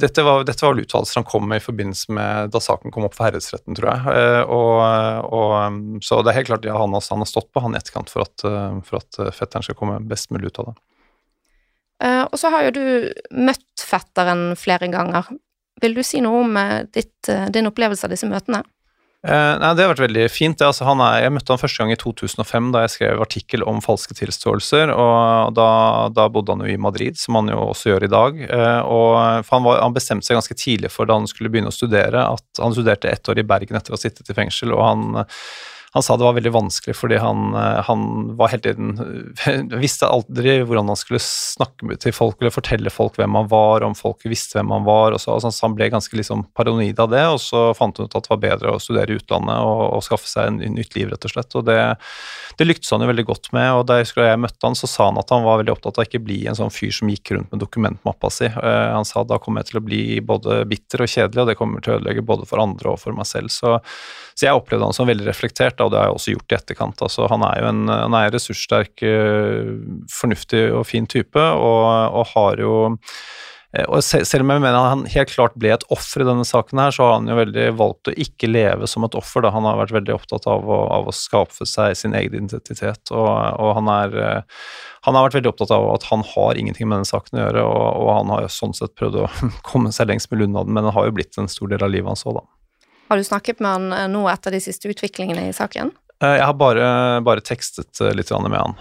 [0.00, 3.14] dette var, dette var uttalelser han kom med i forbindelse med da saken kom opp
[3.16, 4.16] for herredsretten, tror jeg.
[4.18, 4.72] Eh, og,
[5.30, 7.80] og, um, så det er helt klart ja, han, han, har stått på han i
[7.80, 10.78] etterkant for at, uh, for at uh, fetteren skal komme best mulig ut av det.
[12.00, 12.84] Og så har jo du
[13.36, 15.26] møtt fetteren flere ganger.
[15.84, 16.54] Vil du si noe om
[16.96, 18.62] ditt, din opplevelse av disse møtene?
[19.20, 20.62] Eh, nei, Det har vært veldig fint.
[20.64, 24.16] Altså, er, jeg møtte han første gang i 2005 da jeg skrev artikkel om falske
[24.16, 24.92] tilståelser.
[24.94, 25.68] og da,
[26.16, 28.40] da, bodde han jo i Madrid, som han jo også gjør i dag.
[28.48, 31.76] Eh, og han, var, han, bestemte seg ganske tidlig for da han skulle begynne å
[31.76, 34.72] studere, at han studerte ett år i Bergen etter å ha sittet i fengsel.
[34.72, 35.22] og han
[35.92, 38.02] han sa det var veldig vanskelig fordi han, eh, han
[38.38, 38.92] var hele tiden
[39.82, 43.96] Visste aldri hvordan han skulle snakke til folk eller fortelle folk hvem han var, om
[43.98, 45.16] folk visste hvem han var.
[45.16, 48.06] og så, altså, så Han ble ganske liksom paranoid av det, og så fant han
[48.06, 50.78] ut at det var bedre å studere i utlandet og, og skaffe seg en, en
[50.78, 51.58] nytt liv, rett og slett.
[51.58, 51.78] og Det,
[52.60, 53.68] det lyktes han jo veldig godt med.
[53.80, 56.06] og Da jeg, jeg møtte han, så sa han at han var veldig opptatt av
[56.06, 58.50] ikke bli en sånn fyr som gikk rundt med dokumentmappa si.
[58.54, 61.58] Uh, han sa da kommer jeg til å bli både bitter og kjedelig, og det
[61.58, 63.50] kommer til å ødelegge både for andre og for meg selv.
[63.54, 63.80] Så,
[64.40, 67.04] så jeg opplevde han som veldig reflektert og det har jeg også gjort i etterkant.
[67.04, 69.74] Altså, han er jo en han er ressurssterk, eh,
[70.14, 71.84] fornuftig og fin type, og,
[72.16, 76.24] og har jo eh, og selv om jeg mener han helt klart ble et offer
[76.24, 79.18] i denne saken, her, så har han jo veldig valgt å ikke leve som et
[79.20, 79.44] offer.
[79.44, 79.52] Da.
[79.52, 83.12] Han har vært veldig opptatt av å, av å skape seg sin egen identitet.
[83.12, 84.62] Og, og han, er, eh,
[85.04, 87.66] han, har vært veldig opptatt av at han har ingenting med denne saken å gjøre,
[87.68, 89.28] og, og han har jo sånn sett prøvd å
[89.68, 91.92] komme seg lengst mulig unna den, men det har jo blitt en stor del av
[91.92, 92.48] livet hans òg, da.
[93.10, 95.90] Har du snakket med han eh, nå etter de siste utviklingene i saken?
[96.22, 96.84] Eh, jeg har bare,
[97.26, 98.76] bare tekstet eh, litt med han,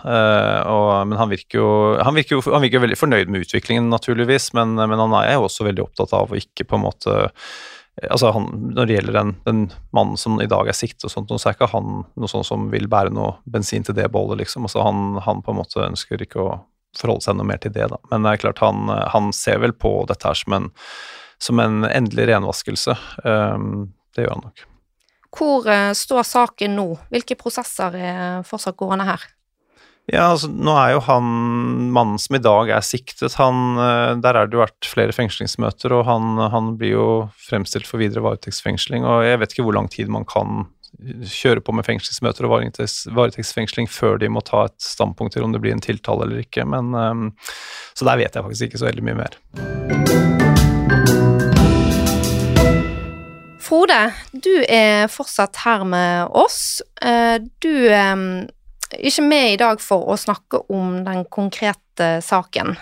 [0.70, 4.52] og, men han virker, jo, han, virker jo, han virker veldig fornøyd med utviklingen, naturligvis,
[4.54, 7.18] men, men, han er jo også veldig opptatt av å ikke på en måte
[8.06, 8.46] altså han,
[8.78, 11.58] Når det gjelder den, den, mannen som i dag er siktet, og sånt, så er
[11.58, 14.70] ikke han noe sånn som vil bære noe bensin til det bålet, liksom.
[14.70, 16.54] Altså han, han, på en måte ønsker ikke å
[16.96, 18.00] forholde seg noe mer til det, da.
[18.14, 20.70] Men det er klart, han, han ser vel på dette her som en,
[21.44, 22.96] som en endelig renvaskelse.
[23.26, 24.64] Um, det gjør han nok.
[25.36, 26.88] Hvor uh, står saken nå?
[27.14, 29.28] Hvilke prosesser er fortsatt gående her?
[30.10, 31.26] Ja, altså, nå er jo han
[31.94, 35.94] mannen som i dag er siktet, han, uh, der er det jo vært flere fengslingsmøter,
[35.94, 37.08] og han, han blir jo
[37.46, 39.06] fremstilt for videre varetektsfengsling.
[39.06, 40.66] Og jeg vet ikke hvor lang tid man kan
[41.30, 42.56] kjøre på med fengslingsmøter og
[43.16, 46.66] varetektsfengsling før de må ta et standpunkt til om det blir en tiltale eller ikke.
[46.66, 47.30] Men, um,
[47.94, 50.29] så der vet jeg faktisk ikke så veldig mye mer.
[53.70, 53.98] Frode,
[54.34, 56.80] du er fortsatt her med oss.
[57.06, 58.18] Eh, du er
[58.98, 62.74] ikke med i dag for å snakke om den konkrete saken.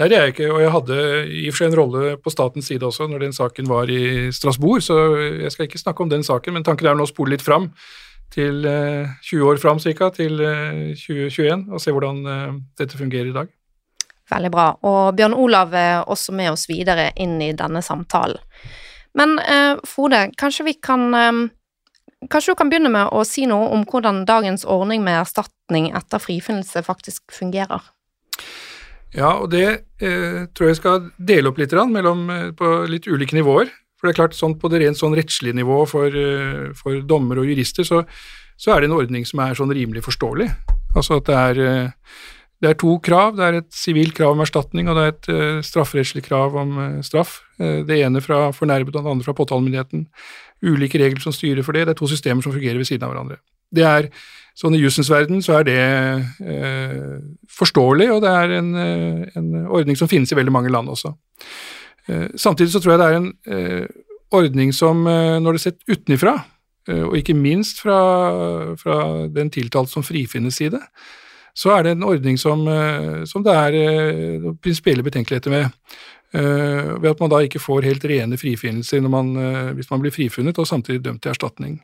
[0.00, 2.32] Nei, det er jeg ikke, og jeg hadde i og for seg en rolle på
[2.34, 4.98] statens side også når den saken var i Strasbourg, så
[5.44, 7.70] jeg skal ikke snakke om den saken, men tanken er nå å spole litt fram
[8.34, 12.24] til 20 eh, år fram ca., til 2021, eh, og se hvordan
[12.80, 13.56] dette fungerer i dag.
[14.30, 14.68] Veldig bra.
[14.90, 18.42] Og Bjørn Olav er også med oss videre inn i denne samtalen.
[19.18, 21.32] Men eh, Frode, kanskje vi kan eh,
[22.30, 26.20] Kanskje du kan begynne med å si noe om hvordan dagens ordning med erstatning etter
[26.20, 27.80] frifinnelse faktisk fungerer?
[29.16, 29.66] Ja, og det
[30.02, 33.70] eh, tror jeg skal dele opp litt mellom, eh, på litt ulike nivåer.
[33.98, 37.42] For det er klart, sånn På det rent sånn rettslige nivå for, uh, for dommere
[37.42, 37.98] og jurister, så,
[38.56, 40.46] så, er det en ordning som er sånn rimelig forståelig.
[40.96, 42.22] Altså at det er, uh,
[42.64, 43.34] det er to krav.
[43.36, 47.42] Det er et sivilt krav om erstatning, og det er et strafferettslig krav om straff.
[47.60, 50.06] Det ene fra fornærmet og det andre fra påtalemyndigheten.
[50.64, 51.86] Ulike regler som styrer for det.
[51.86, 53.36] Det er to systemer som fungerer ved siden av hverandre.
[53.70, 54.08] Det er
[54.60, 57.18] Sånn I jussens verden så er det eh,
[57.56, 61.14] forståelig, og det er en, eh, en, ordning som finnes i veldig mange land også.
[62.10, 63.86] Eh, samtidig så tror jeg det er en eh,
[64.36, 66.34] ordning som, eh, når det er sett utenifra,
[66.90, 68.00] eh, og ikke minst fra,
[68.80, 68.98] fra
[69.32, 70.82] den tiltalte som frifinnes side,
[71.56, 72.62] så er det en ordning som,
[73.26, 75.96] som det er prinsipielle betenkeligheter med.
[76.32, 79.32] Ved at man da ikke får helt rene frifinnelser man,
[79.74, 81.80] hvis man blir frifunnet og samtidig dømt til erstatning.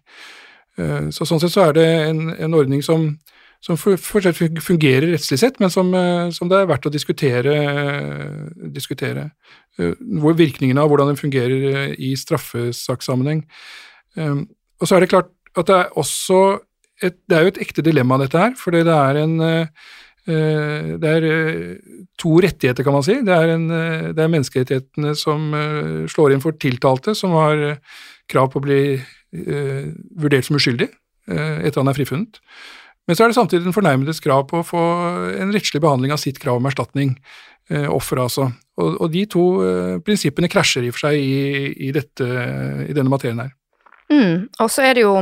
[0.77, 3.09] Eh, så Sånn sett så er det en, en ordning som,
[3.65, 7.57] som fungerer rettslig sett, men som, eh, som, det er verdt å diskutere,
[8.77, 9.31] diskutere
[9.81, 13.45] eh, hvor virkningene av hvordan den fungerer i straffesakssammenheng.
[14.17, 16.41] Og så er det klart at det er også
[17.05, 19.35] et, det er jo et ekte dilemma, dette her, fordi det er en
[20.27, 21.25] det er
[22.19, 23.15] to rettigheter, kan man si.
[23.23, 25.53] Det er, en, det er menneskerettighetene som
[26.11, 27.63] slår inn for tiltalte, som har
[28.31, 32.41] krav på å bli eh, vurdert som uskyldig eh, etter han er frifunnet.
[33.07, 34.85] Men så er det samtidig den fornærmedes krav på å få
[35.39, 37.15] en rettslig behandling av sitt krav om erstatning.
[37.71, 38.49] Eh, offeret, altså.
[38.79, 42.27] Og, og, de to eh, prinsippene krasjer i og for seg i, i, dette,
[42.87, 43.55] i denne materien her.
[44.11, 44.47] Mm.
[44.63, 45.17] Og så er det jo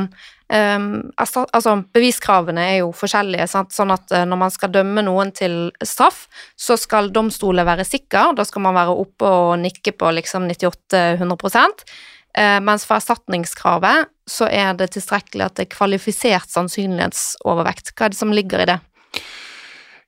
[0.52, 3.46] um, altså, Beviskravene er jo forskjellige.
[3.50, 3.74] Sant?
[3.74, 6.26] Sånn at uh, når man skal dømme noen til straff,
[6.56, 8.34] så skal domstolen være sikker.
[8.38, 14.48] Da skal man være oppe og nikke på liksom 98-100 uh, mens for erstatningskravet så
[14.48, 17.92] er det tilstrekkelig at det er kvalifisert sannsynlighetsovervekt.
[17.92, 18.80] Hva er det som ligger i det?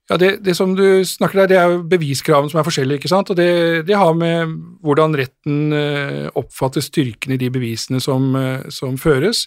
[0.06, 3.10] Ja, det, det, som du snakker der, det er jo beviskravene som er forskjellige, ikke
[3.10, 3.32] sant.
[3.32, 4.52] Og det, det har med
[4.86, 9.46] hvordan retten eh, oppfatter styrken i de bevisene som, eh, som, føres.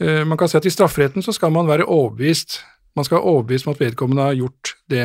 [0.00, 2.56] Man kan si at i strafferetten så skal man være overbevist.
[2.98, 5.04] Man skal være overbevist om at vedkommende har gjort det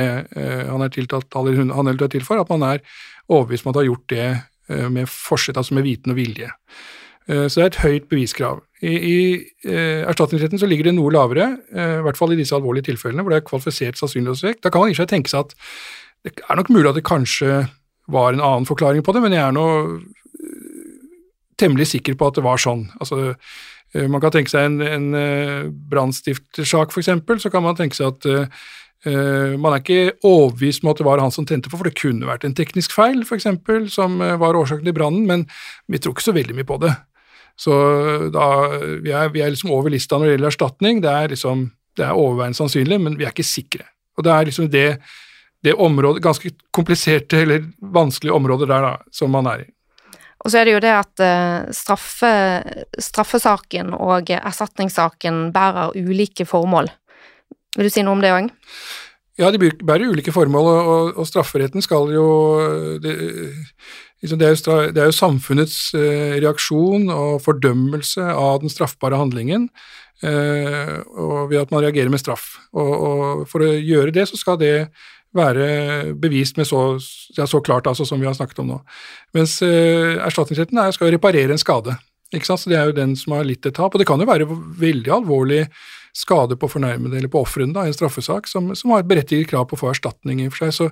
[0.65, 2.81] han er tiltalt, eller hun, han er til for, at man er
[3.29, 6.49] overbevist om at han har gjort det med forsett, altså med viten og vilje.
[7.29, 8.61] Eh, så det er et høyt beviskrav.
[8.81, 9.17] I, i
[9.67, 13.25] eh, erstatningsretten så ligger det noe lavere, eh, i hvert fall i disse alvorlige tilfellene
[13.25, 14.63] hvor det er kvalifisert sannsynlighetsvekt.
[14.63, 15.57] Da kan man ikke tenke seg at
[16.25, 17.61] det er nok mulig at det kanskje
[18.09, 20.95] var en annen forklaring på det, men jeg er nå eh,
[21.61, 22.87] temmelig sikker på at det var sånn.
[22.97, 23.59] Altså, eh,
[23.95, 27.09] man kan tenke seg en, en uh, brannstiftersak, f.eks.,
[27.41, 31.21] så kan man tenke seg at uh, man er ikke overbevist om at det var
[31.23, 33.47] han som tente på, for det kunne vært en teknisk feil, f.eks.,
[33.95, 35.47] som uh, var årsaken til brannen, men
[35.89, 36.93] vi tror ikke så veldig mye på det.
[37.59, 37.73] Så
[38.31, 38.45] da,
[39.03, 41.01] vi, er, vi er liksom over lista når det gjelder erstatning.
[41.03, 41.65] Det er, liksom,
[41.99, 43.83] det er overveiende sannsynlig, men vi er ikke sikre.
[44.15, 44.85] Og det er liksom det,
[45.67, 49.67] det området, ganske kompliserte eller vanskelige områder der da, som man er i.
[50.39, 52.31] Og så er det jo det at uh, straffe,
[53.09, 56.91] straffesaken og erstatningssaken bærer ulike formål.
[57.77, 58.49] Vil du si noe om det òg?
[59.39, 62.29] Ja, de bærer ulike formål, og, og strafferetten skal jo
[63.03, 63.15] det,
[64.19, 69.15] Liksom, det er, jo, det er jo samfunnets eh, reaksjon og fordømmelse av den straffbare
[69.15, 69.69] handlingen
[70.19, 72.57] og ved at man reagerer med straff.
[72.75, 74.89] Og, og, For å gjøre det, så skal det
[75.35, 76.97] være bevist med så,
[77.37, 78.79] ja, så klart altså, som vi har snakket om nå.
[79.37, 81.95] Mens eh, erstatningsretten er, skal jo reparere en skade.
[82.33, 82.63] Ikke sant?
[82.63, 83.93] Så Det er jo den som har litt et tap.
[83.93, 85.63] Og det kan jo være veldig alvorlig
[86.17, 89.67] skade på fornærmede eller på ofrene i en straffesak som, som, har et berettiget krav
[89.69, 90.77] på å få erstatning i og for seg.
[90.77, 90.91] Så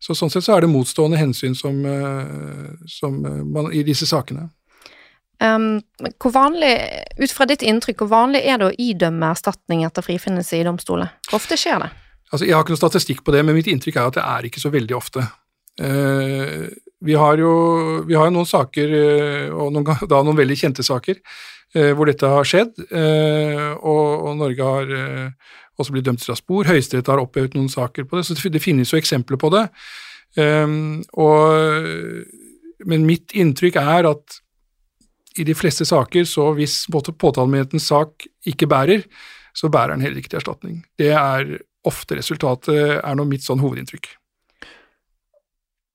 [0.00, 4.08] så Sånn sett så er det motstående hensyn som, eh, som eh, man, i disse
[4.08, 4.50] sakene.
[5.40, 5.82] Um,
[6.20, 6.72] hvor vanlig,
[7.20, 11.10] Ut fra ditt inntrykk, hvor vanlig er det å idømme erstatning etter frifinnelse i domstolen?
[11.28, 11.90] Hvor ofte skjer det?
[12.32, 14.48] Altså, Jeg har ikke noe statistikk på det, men mitt inntrykk er at det er
[14.48, 15.24] ikke så veldig ofte.
[15.80, 16.66] Uh,
[17.04, 17.52] vi har jo
[18.08, 18.94] vi har noen saker,
[19.52, 21.20] og noen, da noen veldig kjente saker,
[21.92, 24.92] hvor dette har skjedd, og, og Norge har
[25.76, 26.70] også blitt dømt til Strasbourg.
[26.70, 29.66] Høyesterett har opphevet noen saker på det, så det finnes jo eksempler på det.
[31.20, 31.60] Og,
[32.88, 34.40] men mitt inntrykk er at
[35.36, 39.04] i de fleste saker, så hvis påtalemyndighetens sak ikke bærer,
[39.56, 40.80] så bærer den heller ikke til erstatning.
[40.98, 41.58] Det er
[41.88, 44.14] ofte resultatet, er nå mitt sånn hovedinntrykk.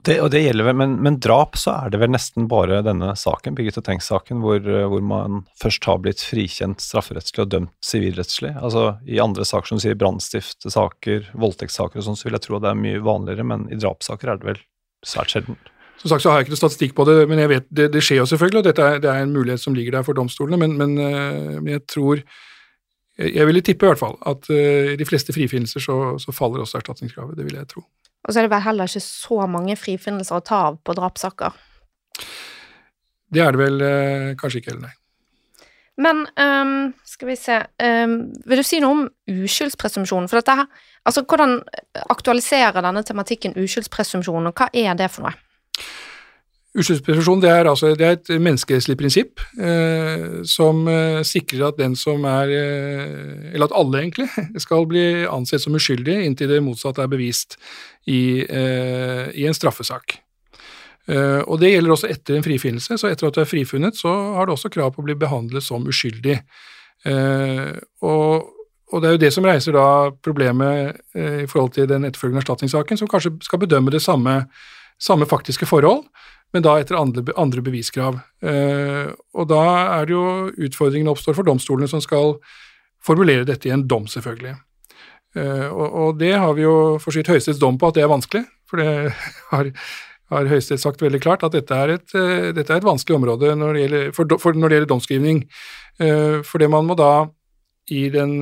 [0.02, 3.12] Det, og det gjelder vel, men, men, drap så er det vel nesten bare denne
[3.20, 8.56] saken, Birgitte Tengs-saken, hvor, hvor, man først har blitt frikjent strafferettslig og dømt sivilrettslig.
[8.58, 12.66] Altså I andre saker som sier brannstiftsaker, voldtektssaker og sånn, så vil jeg tro at
[12.66, 14.64] det er mye vanligere, men i drapssaker er det vel
[15.06, 15.60] svært sjelden.
[16.02, 18.02] Som sagt så har jeg ikke noe statistikk på det, men jeg vet, det, det
[18.02, 20.74] skjer jo selvfølgelig, og er, det er en mulighet som ligger der for domstolene, men,
[20.82, 22.24] men, eh, men jeg tror
[23.20, 26.64] jeg ville tippe i hvert fall at uh, i de fleste frifinnelser så, så faller
[26.64, 27.36] også erstatningskravet.
[27.38, 27.84] Det vil jeg tro.
[28.22, 31.60] Og så er det vel heller ikke så mange frifinnelser å ta av på drapssaker?
[33.32, 34.98] Det er det vel uh, kanskje ikke heller, nei.
[36.02, 38.14] Men um, skal vi se um,
[38.48, 40.30] Vil du si noe om uskyldspresumpsjonen?
[40.32, 40.70] For dette her,
[41.06, 41.60] altså hvordan
[42.10, 45.36] aktualiserer denne tematikken uskyldspresumpsjonen, og hva er det for noe?
[46.72, 52.54] Uskyldspresumsjon er, altså, er et menneskerettslig prinsipp eh, som eh, sikrer at den som er
[52.56, 54.30] eh, Eller at alle, egentlig,
[54.64, 57.58] skal bli ansett som uskyldig inntil det motsatte er bevist
[58.08, 60.16] i, eh, i en straffesak.
[61.12, 62.96] Eh, og Det gjelder også etter en frifinnelse.
[62.96, 65.68] så Etter at du er frifunnet, så har du også krav på å bli behandlet
[65.68, 66.40] som uskyldig.
[67.04, 68.48] Eh, og,
[68.94, 72.98] og, Det er jo det som reiser da problemet i forhold til den etterfølgende erstatningssaken,
[72.98, 74.46] som kanskje skal bedømme det samme,
[75.00, 76.06] samme faktiske forhold
[76.52, 78.20] men da etter andre, andre beviskrav.
[78.44, 79.64] Eh, og da
[80.02, 80.26] er det jo
[80.68, 82.36] utfordringene oppstår for domstolene som skal
[83.02, 84.58] formulere dette i en dom, selvfølgelig.
[85.40, 88.44] Eh, og, det har vi jo for sitt Høyesteretts dom på at det er vanskelig,
[88.68, 89.14] for det
[89.54, 89.72] har,
[90.34, 93.56] har Høyesterett sagt veldig klart at dette er et, uh, dette er et vanskelig område
[93.56, 95.46] når det gjelder, for, for når det gjelder domskrivning.
[96.02, 97.28] For det man må da,
[97.94, 98.40] i den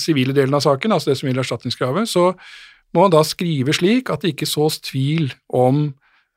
[0.00, 2.30] sivile delen av saken, altså det som gjelder erstatningskravet, så
[2.94, 5.90] må man da skrive slik at det ikke sås tvil om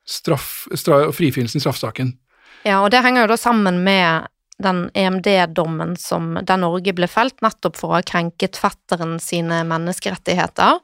[0.09, 2.15] straff, straff, frifinnelsen i straffesaken.
[2.67, 4.27] Ja, og det henger jo da sammen med
[4.57, 10.79] den EMD-dommen som der Norge ble felt nettopp for å ha krenket fetteren sine menneskerettigheter.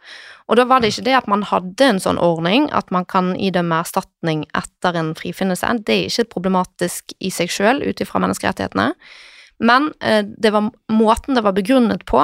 [0.45, 3.31] Og da var det ikke det at man hadde en sånn ordning at man kan
[3.33, 5.71] idømme erstatning etter en frifinnelse.
[5.81, 8.91] Det er ikke problematisk i seg sjøl ut ifra menneskerettighetene.
[9.63, 12.21] Men eh, det var måten det var begrunnet på,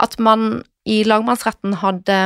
[0.00, 2.20] at man i lagmannsretten hadde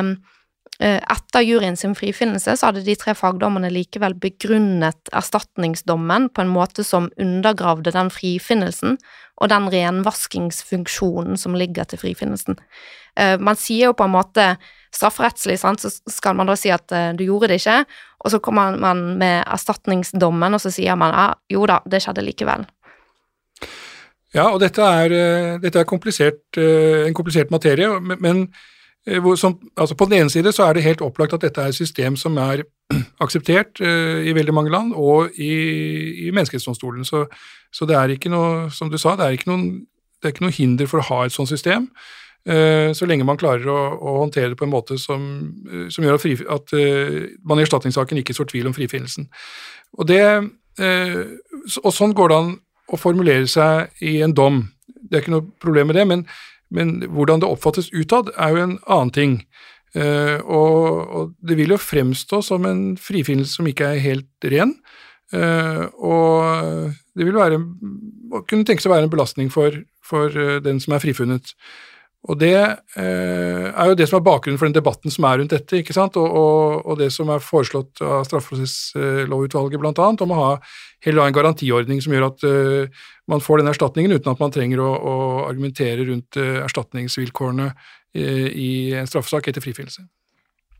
[0.81, 6.85] etter juryen sin frifinnelse så hadde de tre fagdommerne likevel begrunnet erstatningsdommen på en måte
[6.87, 8.97] som undergravde den frifinnelsen
[9.41, 12.57] og den renvaskingsfunksjonen som ligger til frifinnelsen.
[13.17, 14.47] Eh, man sier jo på en måte
[14.95, 17.85] strafferettslig, sant, så skal man da si at eh, du gjorde det ikke,
[18.25, 22.25] og så kommer man med erstatningsdommen, og så sier man ja, jo da, det skjedde
[22.27, 22.67] likevel.
[24.33, 25.13] Ja, og dette er,
[25.59, 30.67] dette er komplisert, en komplisert materie, men Eh, som, altså på den ene side så
[30.69, 32.63] er det helt opplagt at dette er et system som er
[33.25, 37.05] akseptert uh, i veldig mange land, og i, i Menneskerettighetsdomstolen.
[37.05, 37.25] Så,
[37.73, 39.87] så, det er ikke noe, som du sa, det er ikke, noen,
[40.23, 41.89] er ikke noe hinder for å ha et sånt system.
[42.49, 45.25] Uh, så lenge man klarer å, å, håndtere det på en måte som,
[45.69, 46.77] uh, som gjør at, fri, at
[47.45, 49.31] man i erstatningssaken ikke sår tvil om frifinnelsen.
[49.99, 50.23] Og, det,
[51.83, 52.53] og sånn går det an
[52.91, 54.63] å formulere seg i en dom.
[54.87, 56.23] Det er ikke noe problem med det, men
[56.71, 59.37] men hvordan det oppfattes utad, er jo en annen ting.
[59.91, 64.77] Uh, og, det vil jo fremstå som en frifinnelse som ikke er helt ren.
[65.35, 67.61] Uh, og det vil være,
[68.47, 69.75] kunne tenkes å være en belastning for,
[70.07, 71.55] for uh, den som er frifunnet.
[72.29, 75.79] Og det er jo det som er bakgrunnen for den debatten som er rundt dette,
[75.81, 76.19] ikke sant?
[76.21, 80.51] Og, og, og det som er foreslått av straffeprosesslovutvalget bl.a., om å ha
[81.09, 82.45] en garantiordning som gjør at
[83.31, 85.17] man får den erstatningen uten at man trenger å, å
[85.49, 90.07] argumentere rundt uh, erstatningsvilkårene uh, i en straffesak etter frifinnelse.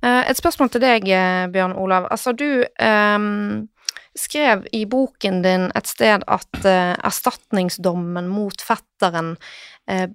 [0.01, 1.11] Uh, et spørsmål til deg,
[1.53, 2.09] Bjørn Olav.
[2.11, 3.69] Altså, du um,
[4.17, 9.37] skrev i boken din et sted at erstatningsdommen mot fetteren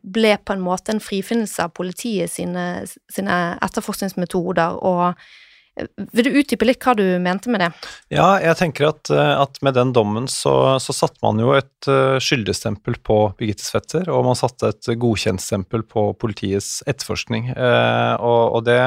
[0.04, 5.20] ble på en måte en frifinnelse av politiet sine, sine etterforskningsmetoder, og
[6.16, 7.72] vil du utdype litt hva du mente med det?
[8.14, 11.72] Ja, jeg tenker at, eh, at med den dommen så, så satte man jo et
[11.86, 17.50] skyldestempel skyldigstempel på Birgitte Svetter, og man satte et godkjentstempel på politiets etterforskning.
[17.50, 18.80] Eh, og, og det,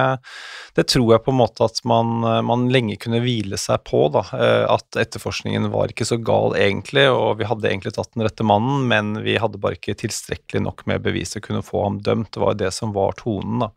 [0.75, 4.25] det, tror jeg på en måte at man, man lenge kunne hvile seg på, da.
[4.33, 8.47] Uh, at etterforskningen var ikke så gal egentlig, og vi hadde egentlig tatt den rette
[8.47, 12.01] mannen, men vi hadde bare ikke tilstrekkelig nok med bevis til å kunne få ham
[12.05, 12.33] dømt.
[12.35, 13.73] Det var det som var tonen, da.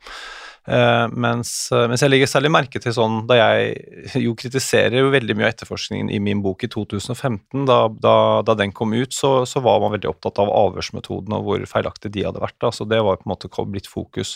[0.61, 5.09] Uh, mens, uh, mens, jeg legger særlig merke til sånn da jeg jo kritiserer jo
[5.09, 9.15] veldig mye av etterforskningen i min bok i 2015, da, da, da den kom ut,
[9.17, 12.59] så, så, var man veldig opptatt av avhørsmetoden og hvor feilaktig de hadde vært.
[12.61, 12.69] Da.
[12.75, 14.35] Så det var på en måte blitt fokus.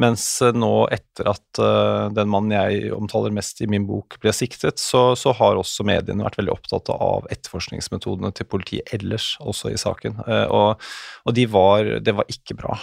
[0.00, 4.32] Mens eh, nå, etter at uh, den mannen jeg omtaler mest i min bok, ble
[4.34, 9.72] siktet, så, så, har også mediene vært veldig opptatt av etterforskningsmetodene til politiet ellers, også
[9.72, 10.18] i saken.
[10.24, 10.88] Uh, og,
[11.28, 12.78] og de var, det var ikke bra.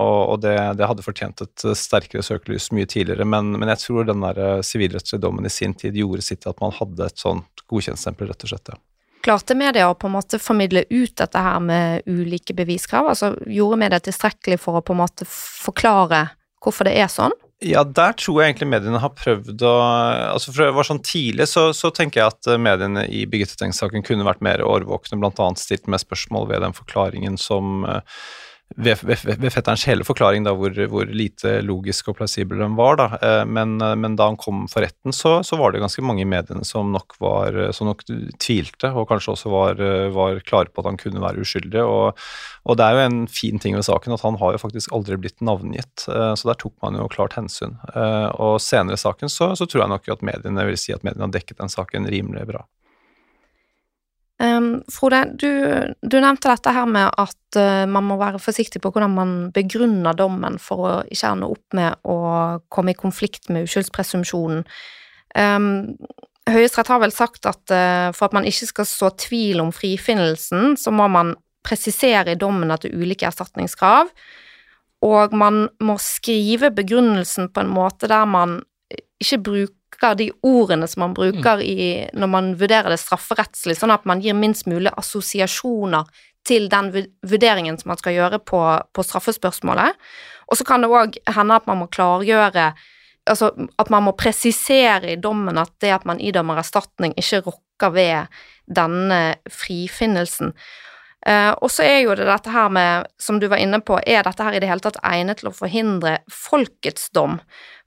[0.00, 4.08] Og, og det, det, hadde fortjent et sterkere søkelys mye tidligere, men, men jeg tror
[4.08, 7.64] den der sivilrettslige dommen i sin tid gjorde sitt til at man hadde et sånt
[7.70, 8.72] godkjentstempel, rett og slett.
[8.72, 8.80] Ja.
[9.20, 13.10] Klarte media å på en måte formidle ut dette her med ulike beviskrav?
[13.12, 16.22] Altså Gjorde media tilstrekkelig for å på en måte forklare
[16.62, 17.34] hvorfor det er sånn?
[17.60, 19.72] Ja, der tror jeg egentlig mediene har prøvd å
[20.32, 23.58] altså For det var sånn tidlig, så, så tenker jeg at eh, mediene i Birgitte
[23.60, 25.48] Tengs-saken kunne vært mer årvåkne, bl.a.
[25.60, 28.00] stilt med spørsmål ved den forklaringen som uh,
[28.76, 32.98] ved, ved, ved, fetterens hele forklaring da, hvor, hvor, lite logisk og plausibel den var.
[33.00, 33.06] Da.
[33.18, 36.24] Eh, men, eh, men, da han kom for retten, så, så, var det ganske mange
[36.24, 38.04] i mediene som nok, var, som nok
[38.40, 41.82] tvilte, og kanskje også var, var, klare på at han kunne være uskyldig.
[41.82, 42.18] Og,
[42.64, 45.18] og, det er jo en fin ting ved saken at han har jo faktisk aldri
[45.20, 47.78] blitt navngitt, eh, så der tok man jo klart hensyn.
[48.40, 51.26] Og senere i saken så, så tror jeg nok at mediene vil si at mediene
[51.26, 52.64] har dekket den saken rimelig bra.
[54.40, 55.50] Um, Frode, du,
[56.00, 60.16] du, nevnte dette her med at uh, man må være forsiktig på hvordan man begrunner
[60.16, 62.16] dommen for å ikke ende opp med å
[62.72, 64.64] komme i konflikt med uskyldspresumpsjonen.
[65.36, 65.68] Um,
[66.48, 70.72] Høyesterett har vel sagt at uh, for at man ikke skal så tvil om frifinnelsen,
[70.80, 71.34] så må man
[71.66, 74.08] presisere i dommen at det er ulike erstatningskrav,
[75.04, 78.62] og man må skrive begrunnelsen på en måte der man
[79.20, 84.06] ikke bruker de ordene som man bruker i, når man vurderer det strafferettslig, sånn at
[84.08, 86.08] man gir minst mulig assosiasjoner
[86.48, 86.88] til den
[87.26, 88.60] vurderingen som man skal gjøre på,
[88.96, 89.98] på straffespørsmålet.
[90.50, 92.72] Og så kan det òg hende at man må klargjøre
[93.28, 97.92] Altså at man må presisere i dommen at det at man idømmer erstatning, ikke rokker
[97.92, 100.54] ved denne frifinnelsen.
[101.28, 104.24] Uh, og så er jo det dette her med, som du var inne på, er
[104.24, 107.36] dette her i det hele tatt egnet til å forhindre folkets dom?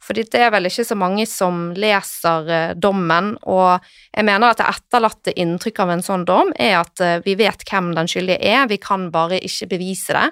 [0.03, 3.81] Fordi det er vel ikke så mange som leser uh, dommen, og
[4.13, 7.65] jeg mener at det etterlatte inntrykk av en sånn dom er at uh, vi vet
[7.71, 10.27] hvem den skyldige er, vi kan bare ikke bevise det.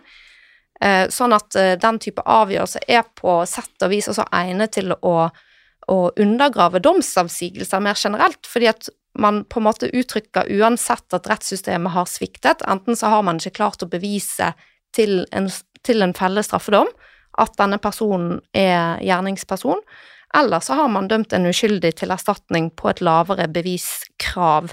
[1.13, 5.27] sånn at den type avgjørelse er på sett og vis også egnet til å,
[5.93, 8.89] å undergrave domsavsigelser mer generelt, fordi at
[9.19, 13.57] man på en måte uttrykker uansett at rettssystemet har sviktet, enten så har man ikke
[13.59, 14.53] klart å bevise
[14.95, 15.49] til en,
[15.85, 16.89] til en felles straffedom
[17.39, 19.79] at denne personen er gjerningsperson,
[20.35, 24.71] eller så har man dømt en uskyldig til erstatning på et lavere beviskrav.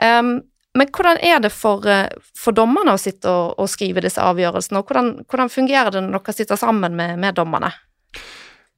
[0.00, 0.38] Um,
[0.76, 4.82] men hvordan er det for, eh, for dommerne å sitte og, og, skrive disse avgjørelsene,
[4.82, 7.72] og hvordan, hvordan fungerer det når dere sitter sammen med, med dommerne?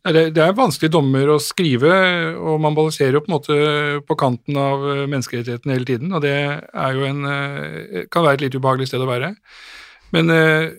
[0.07, 1.91] Det, det er vanskelige dommer å skrive,
[2.39, 3.57] og man balanserer jo på en måte
[4.07, 8.39] på kanten av eh, menneskerettighetene hele tiden, og det er jo en, eh, kan være
[8.39, 9.33] et litt ubehagelig sted å være.
[10.15, 10.71] Men, eh,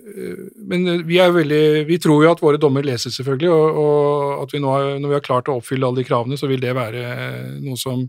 [0.71, 4.63] men vi, veldig, vi, tror jo at våre dommer leses, selvfølgelig, og, og at vi
[4.63, 7.03] nå, når vi har klart å oppfylle alle de kravene, så vil det være
[7.59, 8.07] noe som,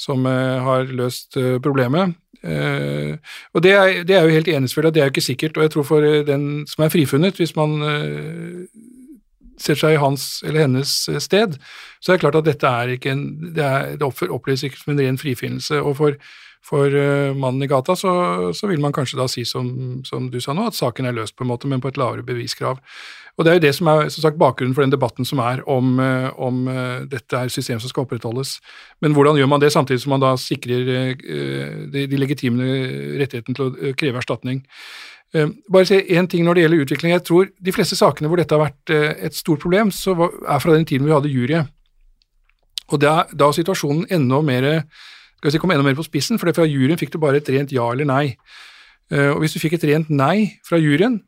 [0.00, 2.16] som har løst problemet.
[2.46, 5.66] og det er, det er jo helt enig at det er jo ikke sikkert, og
[5.66, 7.78] jeg tror for den som er frifunnet, hvis man
[9.56, 11.58] setter seg i hans eller hennes eh, sted,
[12.00, 13.26] så er det klart at dette er ikke en,
[13.56, 15.80] det, er, det oppleves ikke som en ren frifinnelse.
[15.80, 16.18] og for,
[16.66, 18.12] for uh, mannen i gata så,
[18.56, 21.36] så, vil man kanskje da si, som, som, du sa nå, at saken er løst,
[21.36, 22.82] på en måte, men på et lavere beviskrav.
[23.36, 25.60] Og Det er jo det som er som sagt, bakgrunnen for den debatten som er
[25.68, 26.64] om, uh, om
[27.10, 28.58] dette er system som skal opprettholdes.
[29.04, 32.64] Men hvordan gjør man det samtidig som man da sikrer de, de legitime
[33.20, 34.64] rettighetene til å kreve erstatning?
[35.36, 37.12] Eh, bare si én ting når det gjelder utvikling.
[37.12, 40.62] Jeg tror de fleste sakene hvor dette har vært eh, et stort problem, så er
[40.62, 41.72] fra den tiden vi hadde juryet.
[42.94, 44.68] Og da, da situasjonen enda mer
[45.50, 47.88] si, kom enda mer på spissen, for fra juryen fikk du bare et rent ja
[47.92, 48.36] eller nei.
[49.10, 51.20] Eh, og Hvis du fikk et rent nei fra juryen,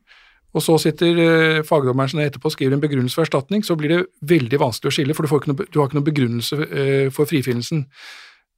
[0.49, 3.99] og så sitter fagdommeren sin etterpå og skriver en begrunnelse for erstatning, så blir det
[4.25, 6.57] veldig vanskelig å skille, for du, noe, du har ikke noen begrunnelse
[7.13, 7.83] for frifinnelsen.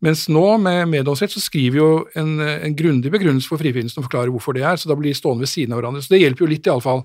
[0.02, 4.34] Mens nå, med meddomsrett, så skriver jo en, en grundig begrunnelse for frifinnelsen og forklarer
[4.34, 6.02] hvorfor det er, så da blir de stående ved siden av hverandre.
[6.02, 7.04] Så det hjelper jo litt, iallfall.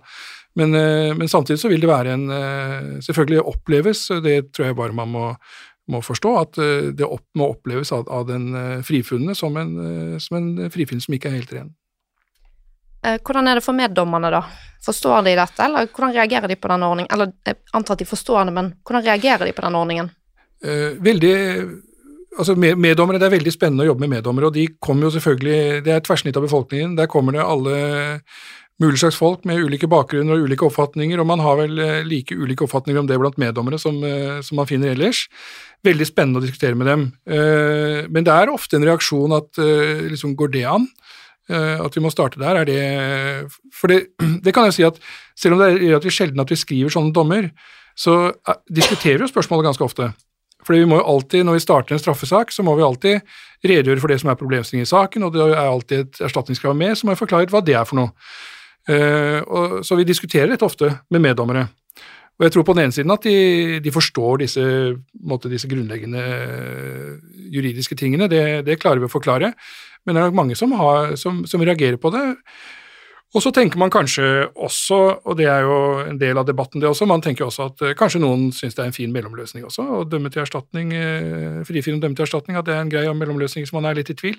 [0.56, 4.76] Men, eh, men samtidig så vil det være en eh, Selvfølgelig oppleves, det tror jeg
[4.78, 5.24] bare man må,
[5.92, 8.48] må forstå, at eh, det opp, må oppleves av, av den
[8.86, 9.74] frifunne som en,
[10.20, 11.74] som en frifinnelse som ikke er helt ren.
[13.06, 14.40] Hvordan er det for meddommerne, da?
[14.82, 17.12] Forstår de dette, eller hvordan reagerer de på den ordningen?
[17.12, 20.08] Eller jeg antar at de forstår det, men hvordan reagerer de på den ordningen?
[21.06, 21.34] Veldig
[22.38, 25.84] altså meddommere, Det er veldig spennende å jobbe med meddommere, og de kommer jo selvfølgelig
[25.84, 26.96] Det er et tverrsnitt av befolkningen.
[26.96, 27.76] Der kommer det alle
[28.82, 32.36] mulig slags folk med ulike bakgrunner og ulike oppfatninger, og man har vel eh, like
[32.36, 35.26] ulike oppfatninger om det blant meddommere som, eh, som man finner ellers.
[35.86, 37.06] Veldig spennende å diskutere med dem.
[37.24, 39.62] Eh, men det er ofte en reaksjon at
[40.10, 40.90] liksom, går det an?
[41.46, 44.08] At vi må starte der, er det For det,
[44.44, 44.96] det kan jeg si at
[45.38, 47.52] selv om det er relativt sjelden at vi skriver sånne dommer,
[47.94, 48.34] så
[48.66, 50.08] diskuterer vi jo spørsmålet ganske ofte.
[50.66, 53.20] Fordi vi må jo alltid, Når vi starter en straffesak, så må vi alltid
[53.66, 56.96] redegjøre for det som er problemstillingen i saken, og det er alltid et erstatningskrav med,
[56.98, 58.10] så må vi forklare hva det er for noe.
[58.86, 61.64] Og, så vi diskuterer dette ofte med meddommere.
[62.36, 64.62] Og jeg tror på den ene siden at de, de forstår disse,
[65.24, 67.12] måte, disse, grunnleggende uh,
[67.52, 69.54] juridiske tingene, det, det, klarer vi å forklare,
[70.04, 72.26] men det er nok mange som, har, som, som reagerer på det.
[73.34, 76.88] Og så tenker man kanskje også, og det er jo en del av debatten det
[76.88, 79.82] også, man tenker også at uh, kanskje noen syns det er en fin mellomløsning også,
[79.82, 83.66] å dømme til erstatning, uh, frifinne dømme til erstatning, at det er en grei mellomløsning
[83.66, 84.38] hvis man er litt i tvil.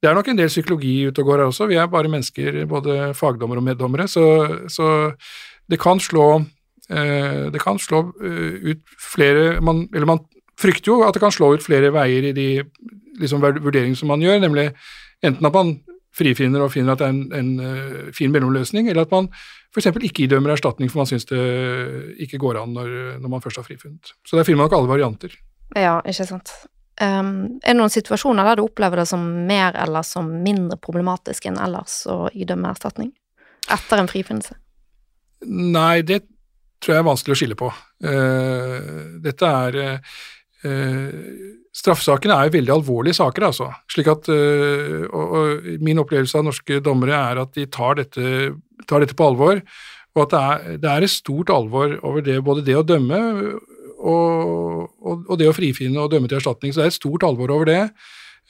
[0.00, 2.62] Det er nok en del psykologi ute og går her også, vi er bare mennesker,
[2.68, 4.26] både fagdommere og meddommere, så,
[4.68, 4.90] så
[5.70, 10.24] det kan slå uh, det kan slå ut flere man, Eller man
[10.60, 12.48] frykter jo at det kan slå ut flere veier i de
[13.20, 14.70] liksom, vurderingene som man gjør, nemlig
[15.24, 15.78] enten at man
[16.16, 19.30] frifinner og finner at det er en, en uh, fin mellomløsning, eller at man
[19.70, 19.86] f.eks.
[19.94, 21.40] ikke idømmer erstatning for man syns det
[22.24, 22.90] ikke går an når,
[23.20, 24.12] når, man først har frifunnet.
[24.26, 25.36] Så der finner man nok alle varianter.
[25.78, 26.52] Ja, ikke sant.
[27.00, 31.46] Um, er det noen situasjoner der du opplever det som mer eller som mindre problematisk
[31.48, 33.14] enn ellers å idømme erstatning
[33.72, 34.58] etter en frifinnelse?
[35.48, 36.24] Nei, det
[36.82, 37.70] tror jeg er vanskelig å skille på.
[38.04, 40.18] Uh, dette er uh,
[41.70, 43.68] Straffesakene er jo veldig alvorlige saker, altså.
[43.90, 48.50] Slik at, øh, og, og, Min opplevelse av norske dommere er at de tar dette,
[48.90, 49.60] tar dette på alvor,
[50.16, 53.20] og at det er, det er, et stort alvor over det, både det å dømme
[54.00, 56.74] og, og, det å frifinne og dømme til erstatning.
[56.74, 57.82] Så det er et stort alvor over det.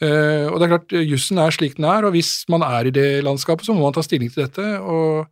[0.01, 2.93] Uh, og det er klart, Jussen er slik den er, og hvis man er i
[2.95, 5.27] det landskapet, så må man ta stilling til dette og,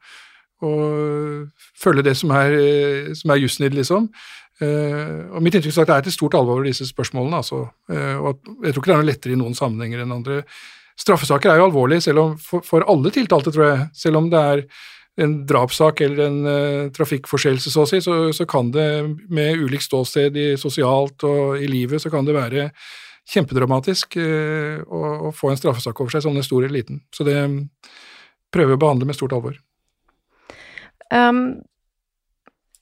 [1.79, 2.51] følge det som er,
[3.15, 4.09] som er jussen i det, liksom.
[4.59, 7.39] Uh, og Mitt inntrykk er at det er et stort alvor over disse spørsmålene.
[7.39, 7.63] Altså.
[7.91, 10.43] Uh, og Jeg tror ikke det er noe lettere i noen sammenhenger enn andre.
[10.99, 13.85] Straffesaker er jo alvorlige selv om, for, for, alle tiltalte, tror jeg.
[13.95, 14.65] Selv om det er
[15.23, 18.89] en drapssak eller en uh, trafikkforseelse, så å si, så, så, kan det
[19.31, 22.69] med ulikt ståsted i sosialt og i livet, så kan det være
[23.29, 27.03] kjempedramatisk å, å, få en straffesak over seg, som den er stor eller liten.
[27.13, 27.37] Så det
[28.55, 29.59] prøver vi å behandle med stort alvor.
[31.13, 31.61] Um,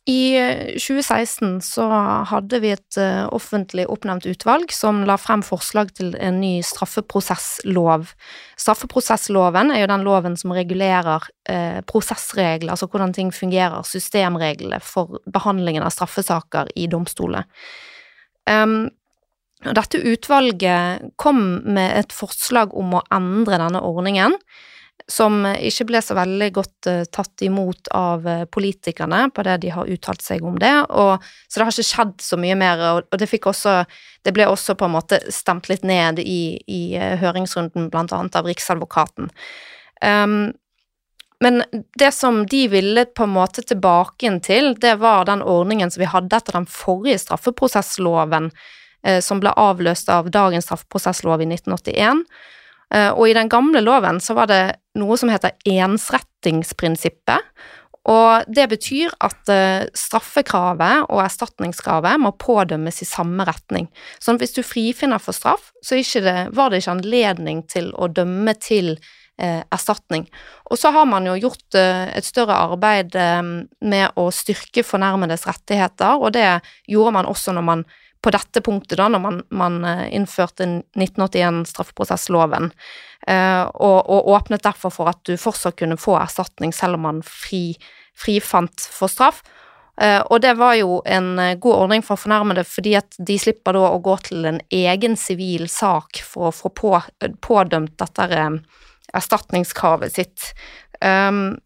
[0.07, 0.39] i
[0.79, 1.85] 2016 eh, så
[2.31, 8.13] hadde vi et uh, offentlig oppnevnt utvalg som la frem forslag til en ny straffeprosesslov.
[8.55, 15.19] Straffeprosessloven er jo den loven som regulerer uh, prosessregler, altså hvordan ting fungerer, systemreglene for
[15.27, 17.51] behandlingen av straffesaker i domstoler.
[18.47, 18.87] Um,
[19.67, 24.39] dette utvalget kom med et forslag om å endre denne ordningen
[25.07, 29.71] som ikke ble så veldig godt uh, tatt imot av uh, politikerne på det de
[29.75, 33.19] har uttalt seg om det, og, så det har ikke skjedd så mye mer, og,
[33.19, 33.85] det også
[34.27, 38.35] Det ble også på en måte stemt litt ned i, i uh, høringsrunden, blant annet
[38.35, 39.31] av Riksadvokaten.
[40.03, 40.53] Um,
[41.41, 41.63] men
[42.01, 46.11] det som de ville på en måte tilbake til, det var den ordningen som vi
[46.11, 48.51] hadde etter den forrige straffeprosessloven,
[49.23, 52.25] som ble avløst av dagens straffeprosesslov i 1981
[52.95, 54.63] Eh, og i den gamle loven så var det
[54.97, 57.53] noe som heter ensrettingsprinsippet.
[58.07, 63.89] Og det betyr at eh, straffekravet og erstatningskravet må pådømmes i samme retning.
[64.23, 68.55] At hvis du frifinner for straff, så det, var det ikke anledning til å dømme
[68.63, 68.95] til
[69.43, 70.29] eh, erstatning.
[70.71, 73.43] Og så har man jo gjort eh, et større arbeid eh,
[73.83, 76.47] med å styrke fornærmedes rettigheter, og det
[76.87, 77.87] gjorde man også når man
[78.23, 82.71] på dette punktet, da, når man, man eh, innførte 1981 straffeprosessloven,
[83.27, 87.23] eh, og, og, åpnet derfor for at du fortsatt kunne få erstatning selv om man
[87.27, 87.77] fri,
[88.19, 89.43] frifant for straff.
[90.01, 93.87] Eh, og det var jo en god ordning for fornærmede, fordi at de slipper da
[93.93, 96.97] å gå til en egen sivil sak for å få på,
[97.47, 98.43] pådømt dette
[99.17, 100.51] erstatningskravet sitt.
[101.01, 101.57] Um,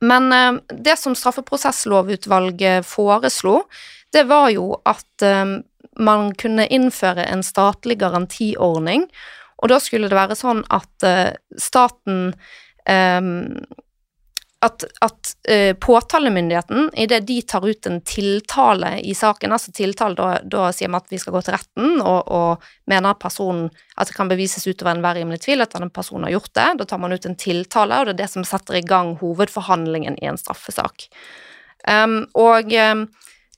[0.00, 3.62] men det som straffeprosesslovutvalget foreslo,
[4.12, 5.58] det var jo at um,
[5.98, 9.08] man kunne innføre en statlig garantiordning,
[9.58, 12.32] og da skulle det være sånn at uh, staten
[14.60, 20.30] at, at uh, påtalemyndigheten, idet de tar ut en tiltale i saken, altså tiltale, da,
[20.42, 24.10] da sier vi at vi skal gå til retten og, og mener at personen at
[24.10, 27.02] det kan bevises utover enhver rimelig tvil at denne personen har gjort det, da tar
[27.02, 30.40] man ut en tiltale, og det er det som setter i gang hovedforhandlingen i en
[30.40, 31.06] straffesak.
[31.86, 33.06] Um, og um,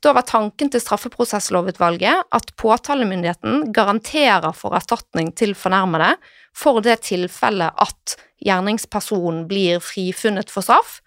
[0.00, 6.14] Da var tanken til straffeprosesslovutvalget at påtalemyndigheten garanterer for erstatning til fornærmede
[6.56, 11.00] for det tilfellet at gjerningspersonen blir frifunnet for straff,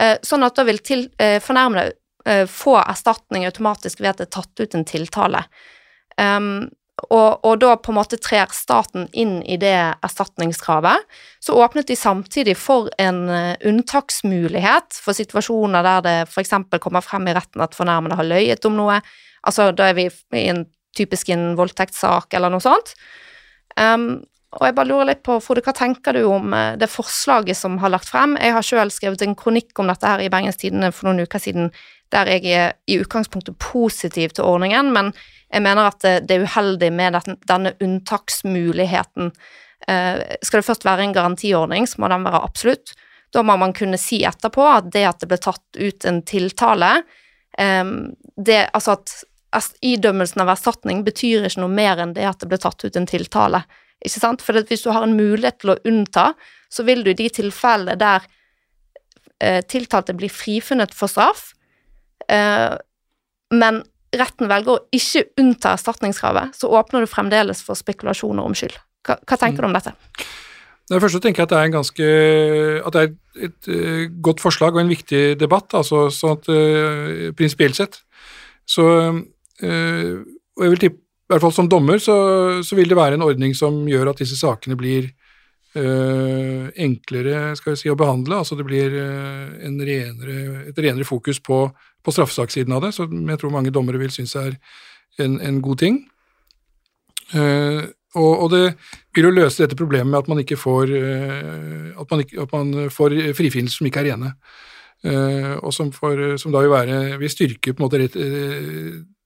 [0.00, 0.80] eh, sånn at da vil
[1.18, 1.96] eh, fornærmede
[2.28, 5.44] eh, få erstatning automatisk ved at det er tatt ut en tiltale.
[6.18, 6.68] Um,
[7.06, 9.74] og, og, da på en måte trer staten inn i det
[10.04, 11.04] erstatningskravet.
[11.40, 16.56] Så åpnet de samtidig for en uh, unntaksmulighet for situasjoner der det f.eks.
[16.82, 18.98] kommer frem i retten at fornærmede har løyet om noe.
[19.46, 20.64] Altså, da er vi i en
[20.98, 22.96] typisk en voldtektssak eller noe sånt.
[23.78, 24.24] Um,
[24.58, 27.78] og jeg bare lurer litt på, Frode, hva tenker du om uh, det forslaget som
[27.78, 28.34] har lagt frem?
[28.42, 31.46] Jeg har selv skrevet en kronikk om dette her i Bergens Tidende for noen uker
[31.46, 31.70] siden,
[32.10, 35.12] der jeg er i utgangspunktet positiv til ordningen, men
[35.48, 37.16] jeg mener at det er uheldig med
[37.48, 39.30] denne unntaksmuligheten.
[39.88, 42.92] Eh, skal det først være en garantiordning, så må den være absolutt.
[43.32, 47.00] Da må man kunne si etterpå at det at det ble tatt ut en tiltale
[47.58, 52.58] det, Altså at idømmelsen av erstatning betyr ikke noe mer enn det at det ble
[52.60, 53.62] tatt ut en tiltale.
[54.04, 54.44] Ikke sant?
[54.44, 56.32] For hvis du har en mulighet til å unnta,
[56.68, 58.26] så vil du i de tilfellene der
[59.42, 61.52] eh, tiltalte blir frifunnet for straff,
[62.28, 62.76] eh,
[63.54, 63.82] men
[64.16, 68.76] retten velger å ikke unnta erstatningskravet, så åpner du fremdeles for spekulasjoner om skyld.
[69.06, 69.94] Hva, hva tenker du om dette?
[70.88, 72.06] Det første tenker jeg at det er en ganske,
[72.88, 76.48] at det er et, et, eh, godt forslag og en viktig debatt, altså sånn at
[76.48, 78.00] uh, prinsipielt sett.
[78.68, 80.14] Så uh,
[80.56, 82.14] Og jeg vil tippe, i hvert fall som dommer, så,
[82.64, 85.10] så, vil det være en ordning som gjør at disse sakene blir
[85.76, 88.40] uh, enklere skal vi si, å behandle.
[88.40, 89.98] Altså det blir renere,
[90.72, 91.66] et renere fokus på
[92.04, 94.56] på straffesakssiden av det, som jeg tror mange dommere vil synes er
[95.18, 96.00] en, en god ting.
[97.34, 97.84] Uh,
[98.16, 98.62] og, og, det
[99.14, 102.54] vil jo løse dette problemet med at man ikke får, uh, at man ikke, at
[102.54, 104.32] man får frifinnelser som ikke er rene.
[105.04, 108.16] Uh, og som, for, som, da vil, være, vil styrke på en måte rett,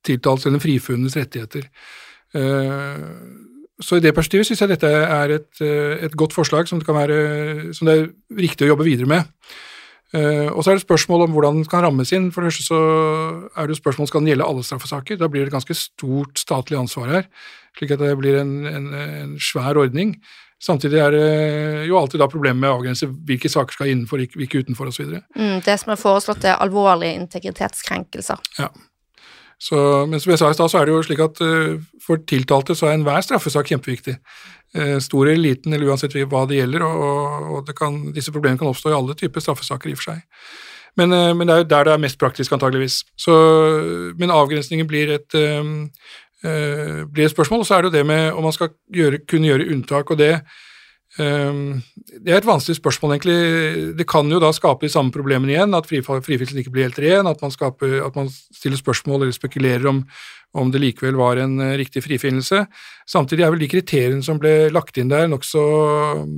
[0.02, 1.68] tiltalt eller frifunnes rettigheter.
[3.82, 7.74] så i det perspektivet syns jeg dette er et, et, godt forslag som det, være,
[7.74, 8.08] som det er
[8.40, 9.28] riktig å jobbe videre med.
[10.12, 12.30] Uh, og så er det spørsmål om hvordan den kan rammes inn.
[12.34, 12.80] For det første så
[13.56, 15.18] er det jo spørsmål skal den gjelde alle straffesaker.
[15.20, 17.28] Da blir det et ganske stort statlig ansvar her,
[17.78, 20.18] slik at det blir en, en, en svær ordning.
[20.62, 24.62] Samtidig er det jo alltid da problemet med å avgrense hvilke saker skal innenfor, hvilke
[24.62, 25.16] utenfor osv.
[25.34, 28.38] Mm, det som er foreslått, er alvorlige integritetskrenkelser.
[28.60, 28.68] Ja.
[29.62, 29.78] Så,
[30.10, 32.74] men som jeg sa i stad, så er det jo slik at uh, for tiltalte
[32.74, 34.16] så er enhver straffesak kjempeviktig.
[34.74, 38.58] Uh, stor eller liten, eller uansett hva det gjelder, og, og det kan, disse problemene
[38.58, 40.24] kan oppstå i alle typer straffesaker i og for seg.
[40.98, 42.98] Men, uh, men, det er jo der det er mest praktisk, antageligvis.
[43.14, 43.36] Så,
[44.18, 45.38] men avgrensningen blir et,
[46.42, 49.52] blir et spørsmål, og så er det jo det med om man skal gjøre, kunne
[49.52, 50.10] gjøre unntak.
[50.10, 50.34] og det
[51.18, 53.96] det er et vanskelig spørsmål, egentlig.
[53.98, 57.28] Det kan jo da skape de samme problemene igjen, at frifinnelsen ikke blir helt ren,
[57.28, 60.02] at man, skaper, at man, stiller spørsmål eller spekulerer om,
[60.56, 62.64] om det likevel var en uh, riktig frifinnelse.
[63.08, 65.66] Samtidig er vel de kriteriene som ble lagt inn der, nokså
[66.22, 66.36] um,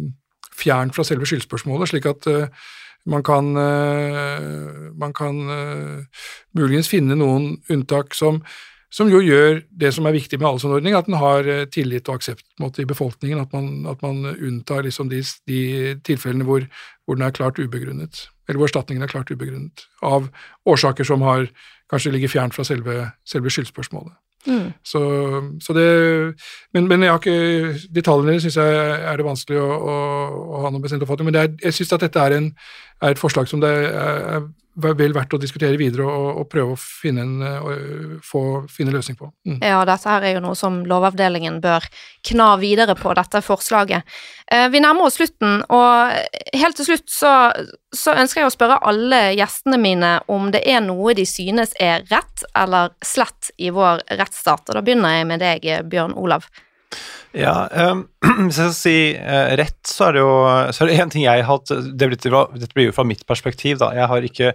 [0.55, 2.69] fjernt fra selve skyldspørsmålet, slik at uh,
[3.07, 5.39] man kan, uh, man kan
[6.57, 8.43] muligens finne noen unntak som
[8.95, 11.65] som jo gjør det som er viktig med alle sånne ordninger, at den har eh,
[11.73, 13.43] tillit og aksept måte, i befolkningen.
[13.43, 15.61] At man, at man unntar liksom de, de,
[16.07, 16.67] tilfellene hvor,
[17.05, 20.31] hvor, den er klart ubegrunnet, eller hvor erstatningen er klart ubegrunnet, av
[20.71, 21.49] årsaker som har,
[21.91, 24.15] kanskje ligger fjernt fra selve, selve skyldspørsmålet.
[24.47, 24.73] Mm.
[24.85, 25.01] Så,
[25.65, 26.35] så, det
[26.75, 29.95] Men, men jeg har ikke, detaljene syns jeg er det vanskelig å, å,
[30.37, 32.51] å ha noen bestemt oppfatning Men er, jeg syns at dette er, en,
[33.01, 33.89] er, et forslag som det er,
[34.37, 34.45] er
[34.75, 37.75] vel verdt å diskutere videre og, og prøve å finne, en, å,
[38.25, 39.29] få, finne løsning på.
[39.47, 39.61] Mm.
[39.63, 41.87] Ja, dette her er jo noe som Lovavdelingen bør
[42.27, 44.03] kna videre på, dette forslaget.
[44.51, 47.33] Eh, vi nærmer oss slutten, og helt til slutt så,
[47.95, 52.07] så, ønsker jeg å spørre alle gjestene mine om det er noe de synes er
[52.11, 56.51] rett eller slett i vår rettsstat, og da begynner jeg med deg, Bjørn Olav.
[57.35, 58.05] Ja, um,
[58.47, 60.35] hvis jeg skal si uh, rett, så er det jo
[60.71, 63.25] så er det en ting jeg har hatt det blir, Dette blir jo fra mitt
[63.27, 63.91] perspektiv, da.
[63.97, 64.53] Jeg har ikke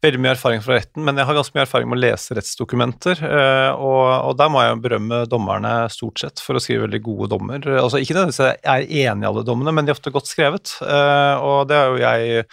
[0.00, 3.20] veldig mye erfaring fra retten, men jeg har ganske mye erfaring med å lese rettsdokumenter.
[3.20, 7.30] Uh, og, og, der må jeg berømme dommerne stort sett for å skrive veldig gode
[7.34, 7.66] dommer.
[7.80, 10.72] Altså Ikke nødvendigvis jeg er enig i alle dommene, men de er ofte godt skrevet.
[10.80, 12.46] Uh, og det er jo jeg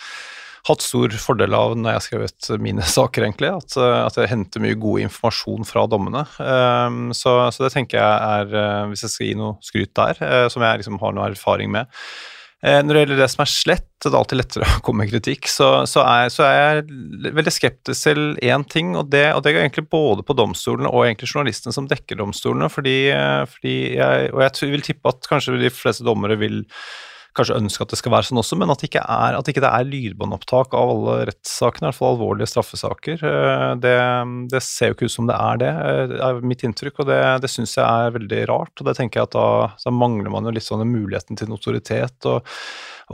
[0.67, 3.51] hatt stor fordel av når jeg har skrevet mine saker, egentlig.
[3.61, 6.23] At, eh, at jeg henter mye god informasjon fra dommene.
[6.39, 10.23] Um, så, så, det tenker jeg er, uh, hvis jeg skal gi noe skryt der,
[10.23, 11.93] uh, som jeg liksom har noe erfaring med.
[12.57, 15.45] Når det gjelder det som er slett, det er alltid lettere å komme med kritikk,
[15.45, 19.53] så, så, er, så er, jeg veldig skeptisk til én ting, og det, og det
[19.53, 22.95] går egentlig både på domstolene og egentlig journalistene som dekker domstolene, fordi,
[23.53, 26.63] fordi jeg, og jeg vil tippe at kanskje de fleste dommere vil
[27.37, 29.63] kanskje ønske at det skal være sånn også, men at det ikke er, at ikke
[29.63, 33.23] det er lydbåndopptak av alle rettssakene, i hvert fall alvorlige straffesaker.
[33.31, 33.95] Eh, det,
[34.53, 37.21] det, ser jo ikke ut som det er det, eh, er mitt inntrykk, og det,
[37.45, 38.75] det syns jeg er veldig rart.
[38.79, 39.47] og det tenker jeg at da,
[39.85, 42.17] da mangler man jo litt sånn muligheten til notoritet.
[42.29, 42.43] og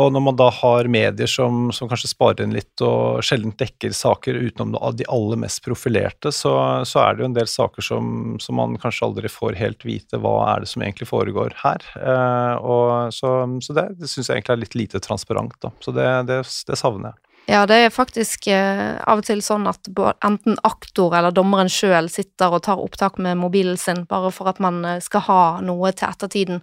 [0.02, 3.94] og når man da har medier som, som kanskje sparer inn litt og sjelden dekker
[3.94, 6.54] saker utenom de aller mest profilerte, så,
[6.88, 8.08] så er det jo en del saker som,
[8.42, 11.86] som, man kanskje aldri får helt vite hva er det som egentlig foregår her.
[12.00, 15.74] Eh, og, så, så det, det syns jeg egentlig er litt lite transparent, da.
[15.84, 17.24] Så det, det, det savner jeg.
[17.46, 19.90] Ja, det er faktisk eh, av og til sånn at
[20.24, 24.62] enten aktor eller dommeren sjøl sitter og tar opptak med mobilen sin bare for at
[24.64, 26.62] man eh, skal ha noe til ettertiden.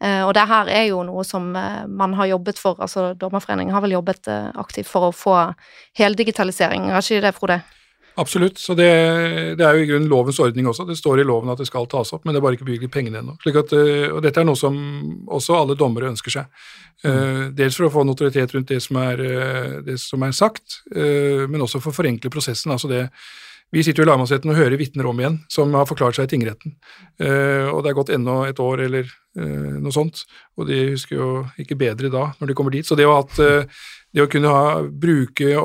[0.00, 3.76] Eh, og det her er jo noe som eh, man har jobbet for, altså Dommerforeningen
[3.76, 5.36] har vel jobbet eh, aktivt for å få
[6.00, 7.60] heldigitalisering, har ikke det, Frode?
[8.20, 8.88] Absolutt, så det,
[9.56, 10.84] det, er jo i grunnen lovens ordning også.
[10.88, 12.92] Det står i loven at det skal tas opp, men det er bare ikke bevilget
[12.92, 13.38] pengene ennå.
[13.40, 13.72] at,
[14.12, 14.76] og dette er noe som
[15.32, 16.66] også alle dommere ønsker seg.
[17.02, 17.56] Mm.
[17.58, 21.64] dels for å få notoritet rundt det som er, eh, det som er sagt, men
[21.64, 22.70] også for å forenkle prosessen.
[22.70, 23.08] altså det
[23.72, 26.30] vi sitter jo i lagmannsretten og hører vitner om igjen som har forklart seg i
[26.34, 26.74] tingretten.
[27.72, 29.08] og det er gått ennå et år eller
[29.80, 30.26] noe sånt,
[30.60, 32.84] og de husker jo ikke bedre da når de kommer dit.
[32.84, 33.40] Så det å ha hatt
[34.12, 35.56] det å kunne ha, bruke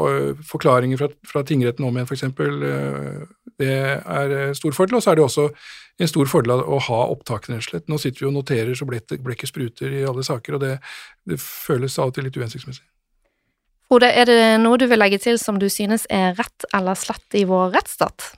[0.48, 5.00] forklaringer fra, fra tingretten om igjen, f.eks., det er stor fordel.
[5.00, 5.48] Og så er det også
[5.98, 7.88] en stor fordel å ha opptakene, rett og slett.
[7.92, 10.76] Nå sitter vi og noterer så blekket spruter i alle saker, og det,
[11.28, 12.86] det føles av og til litt uhensiktsmessig.
[13.88, 17.38] Frode, er det noe du vil legge til som du synes er rett eller slett
[17.40, 18.34] i vår rettsstat?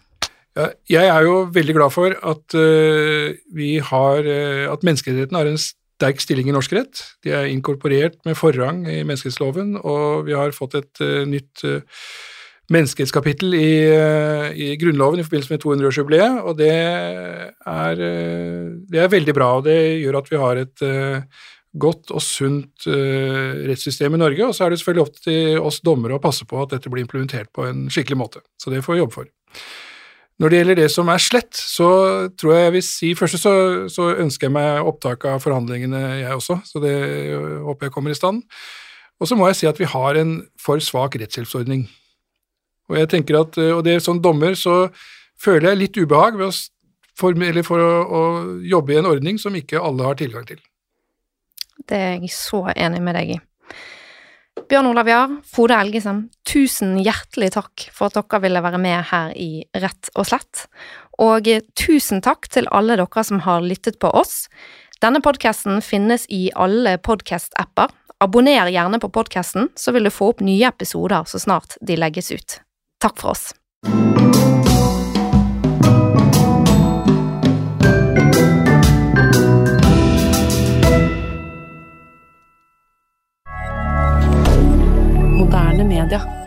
[0.57, 5.49] Ja, jeg er jo veldig glad for at uh, vi har uh, at menneskerettighetene har
[5.49, 5.61] en
[5.99, 7.03] sterk stilling i norsk rett.
[7.25, 11.83] De er inkorporert med forrang i menneskerettsloven, og vi har fått et uh, nytt uh,
[12.71, 18.03] menneskerettskapittel i, uh, i, Grunnloven i forbindelse med 200-årsjubileet, og det er,
[18.89, 19.53] det er, veldig bra.
[19.59, 20.85] og Det gjør at vi har et
[21.79, 26.17] godt og sunt rettssystem i Norge, og så er det selvfølgelig opp til oss dommere
[26.17, 28.41] å passe på at dette blir implementert på en skikkelig måte.
[28.57, 29.29] Så det får vi jobbe for.
[30.39, 31.89] Når det gjelder det som er slett, så
[32.39, 33.53] tror jeg jeg vil si Først så,
[33.91, 36.95] så ønsker jeg meg opptak av forhandlingene, jeg også, så det
[37.65, 38.45] håper jeg kommer i stand.
[39.19, 41.89] Og så må jeg si at vi har en for svak rettshjelpsordning.
[42.89, 44.87] Og jeg tenker at, og det er sånn dommer så
[45.39, 46.55] føler jeg litt ubehag ved å,
[47.19, 47.35] for,
[47.67, 48.21] for å, å
[48.63, 50.61] jobbe i en ordning som ikke alle har tilgang til.
[51.87, 53.39] Det er jeg så enig med deg i.
[54.67, 59.31] Bjørn Olav Jahr, Frode Elgesen, tusen hjertelig takk for at dere ville være med her
[59.37, 60.65] i Rett og slett.
[61.21, 61.47] Og
[61.79, 64.47] tusen takk til alle dere som har lyttet på oss.
[64.99, 67.93] Denne podkasten finnes i alle podkast-apper.
[68.19, 72.33] Abonner gjerne på podkasten, så vil du få opp nye episoder så snart de legges
[72.35, 72.59] ut.
[72.99, 74.38] Takk for oss.
[86.03, 86.38] Moderne media.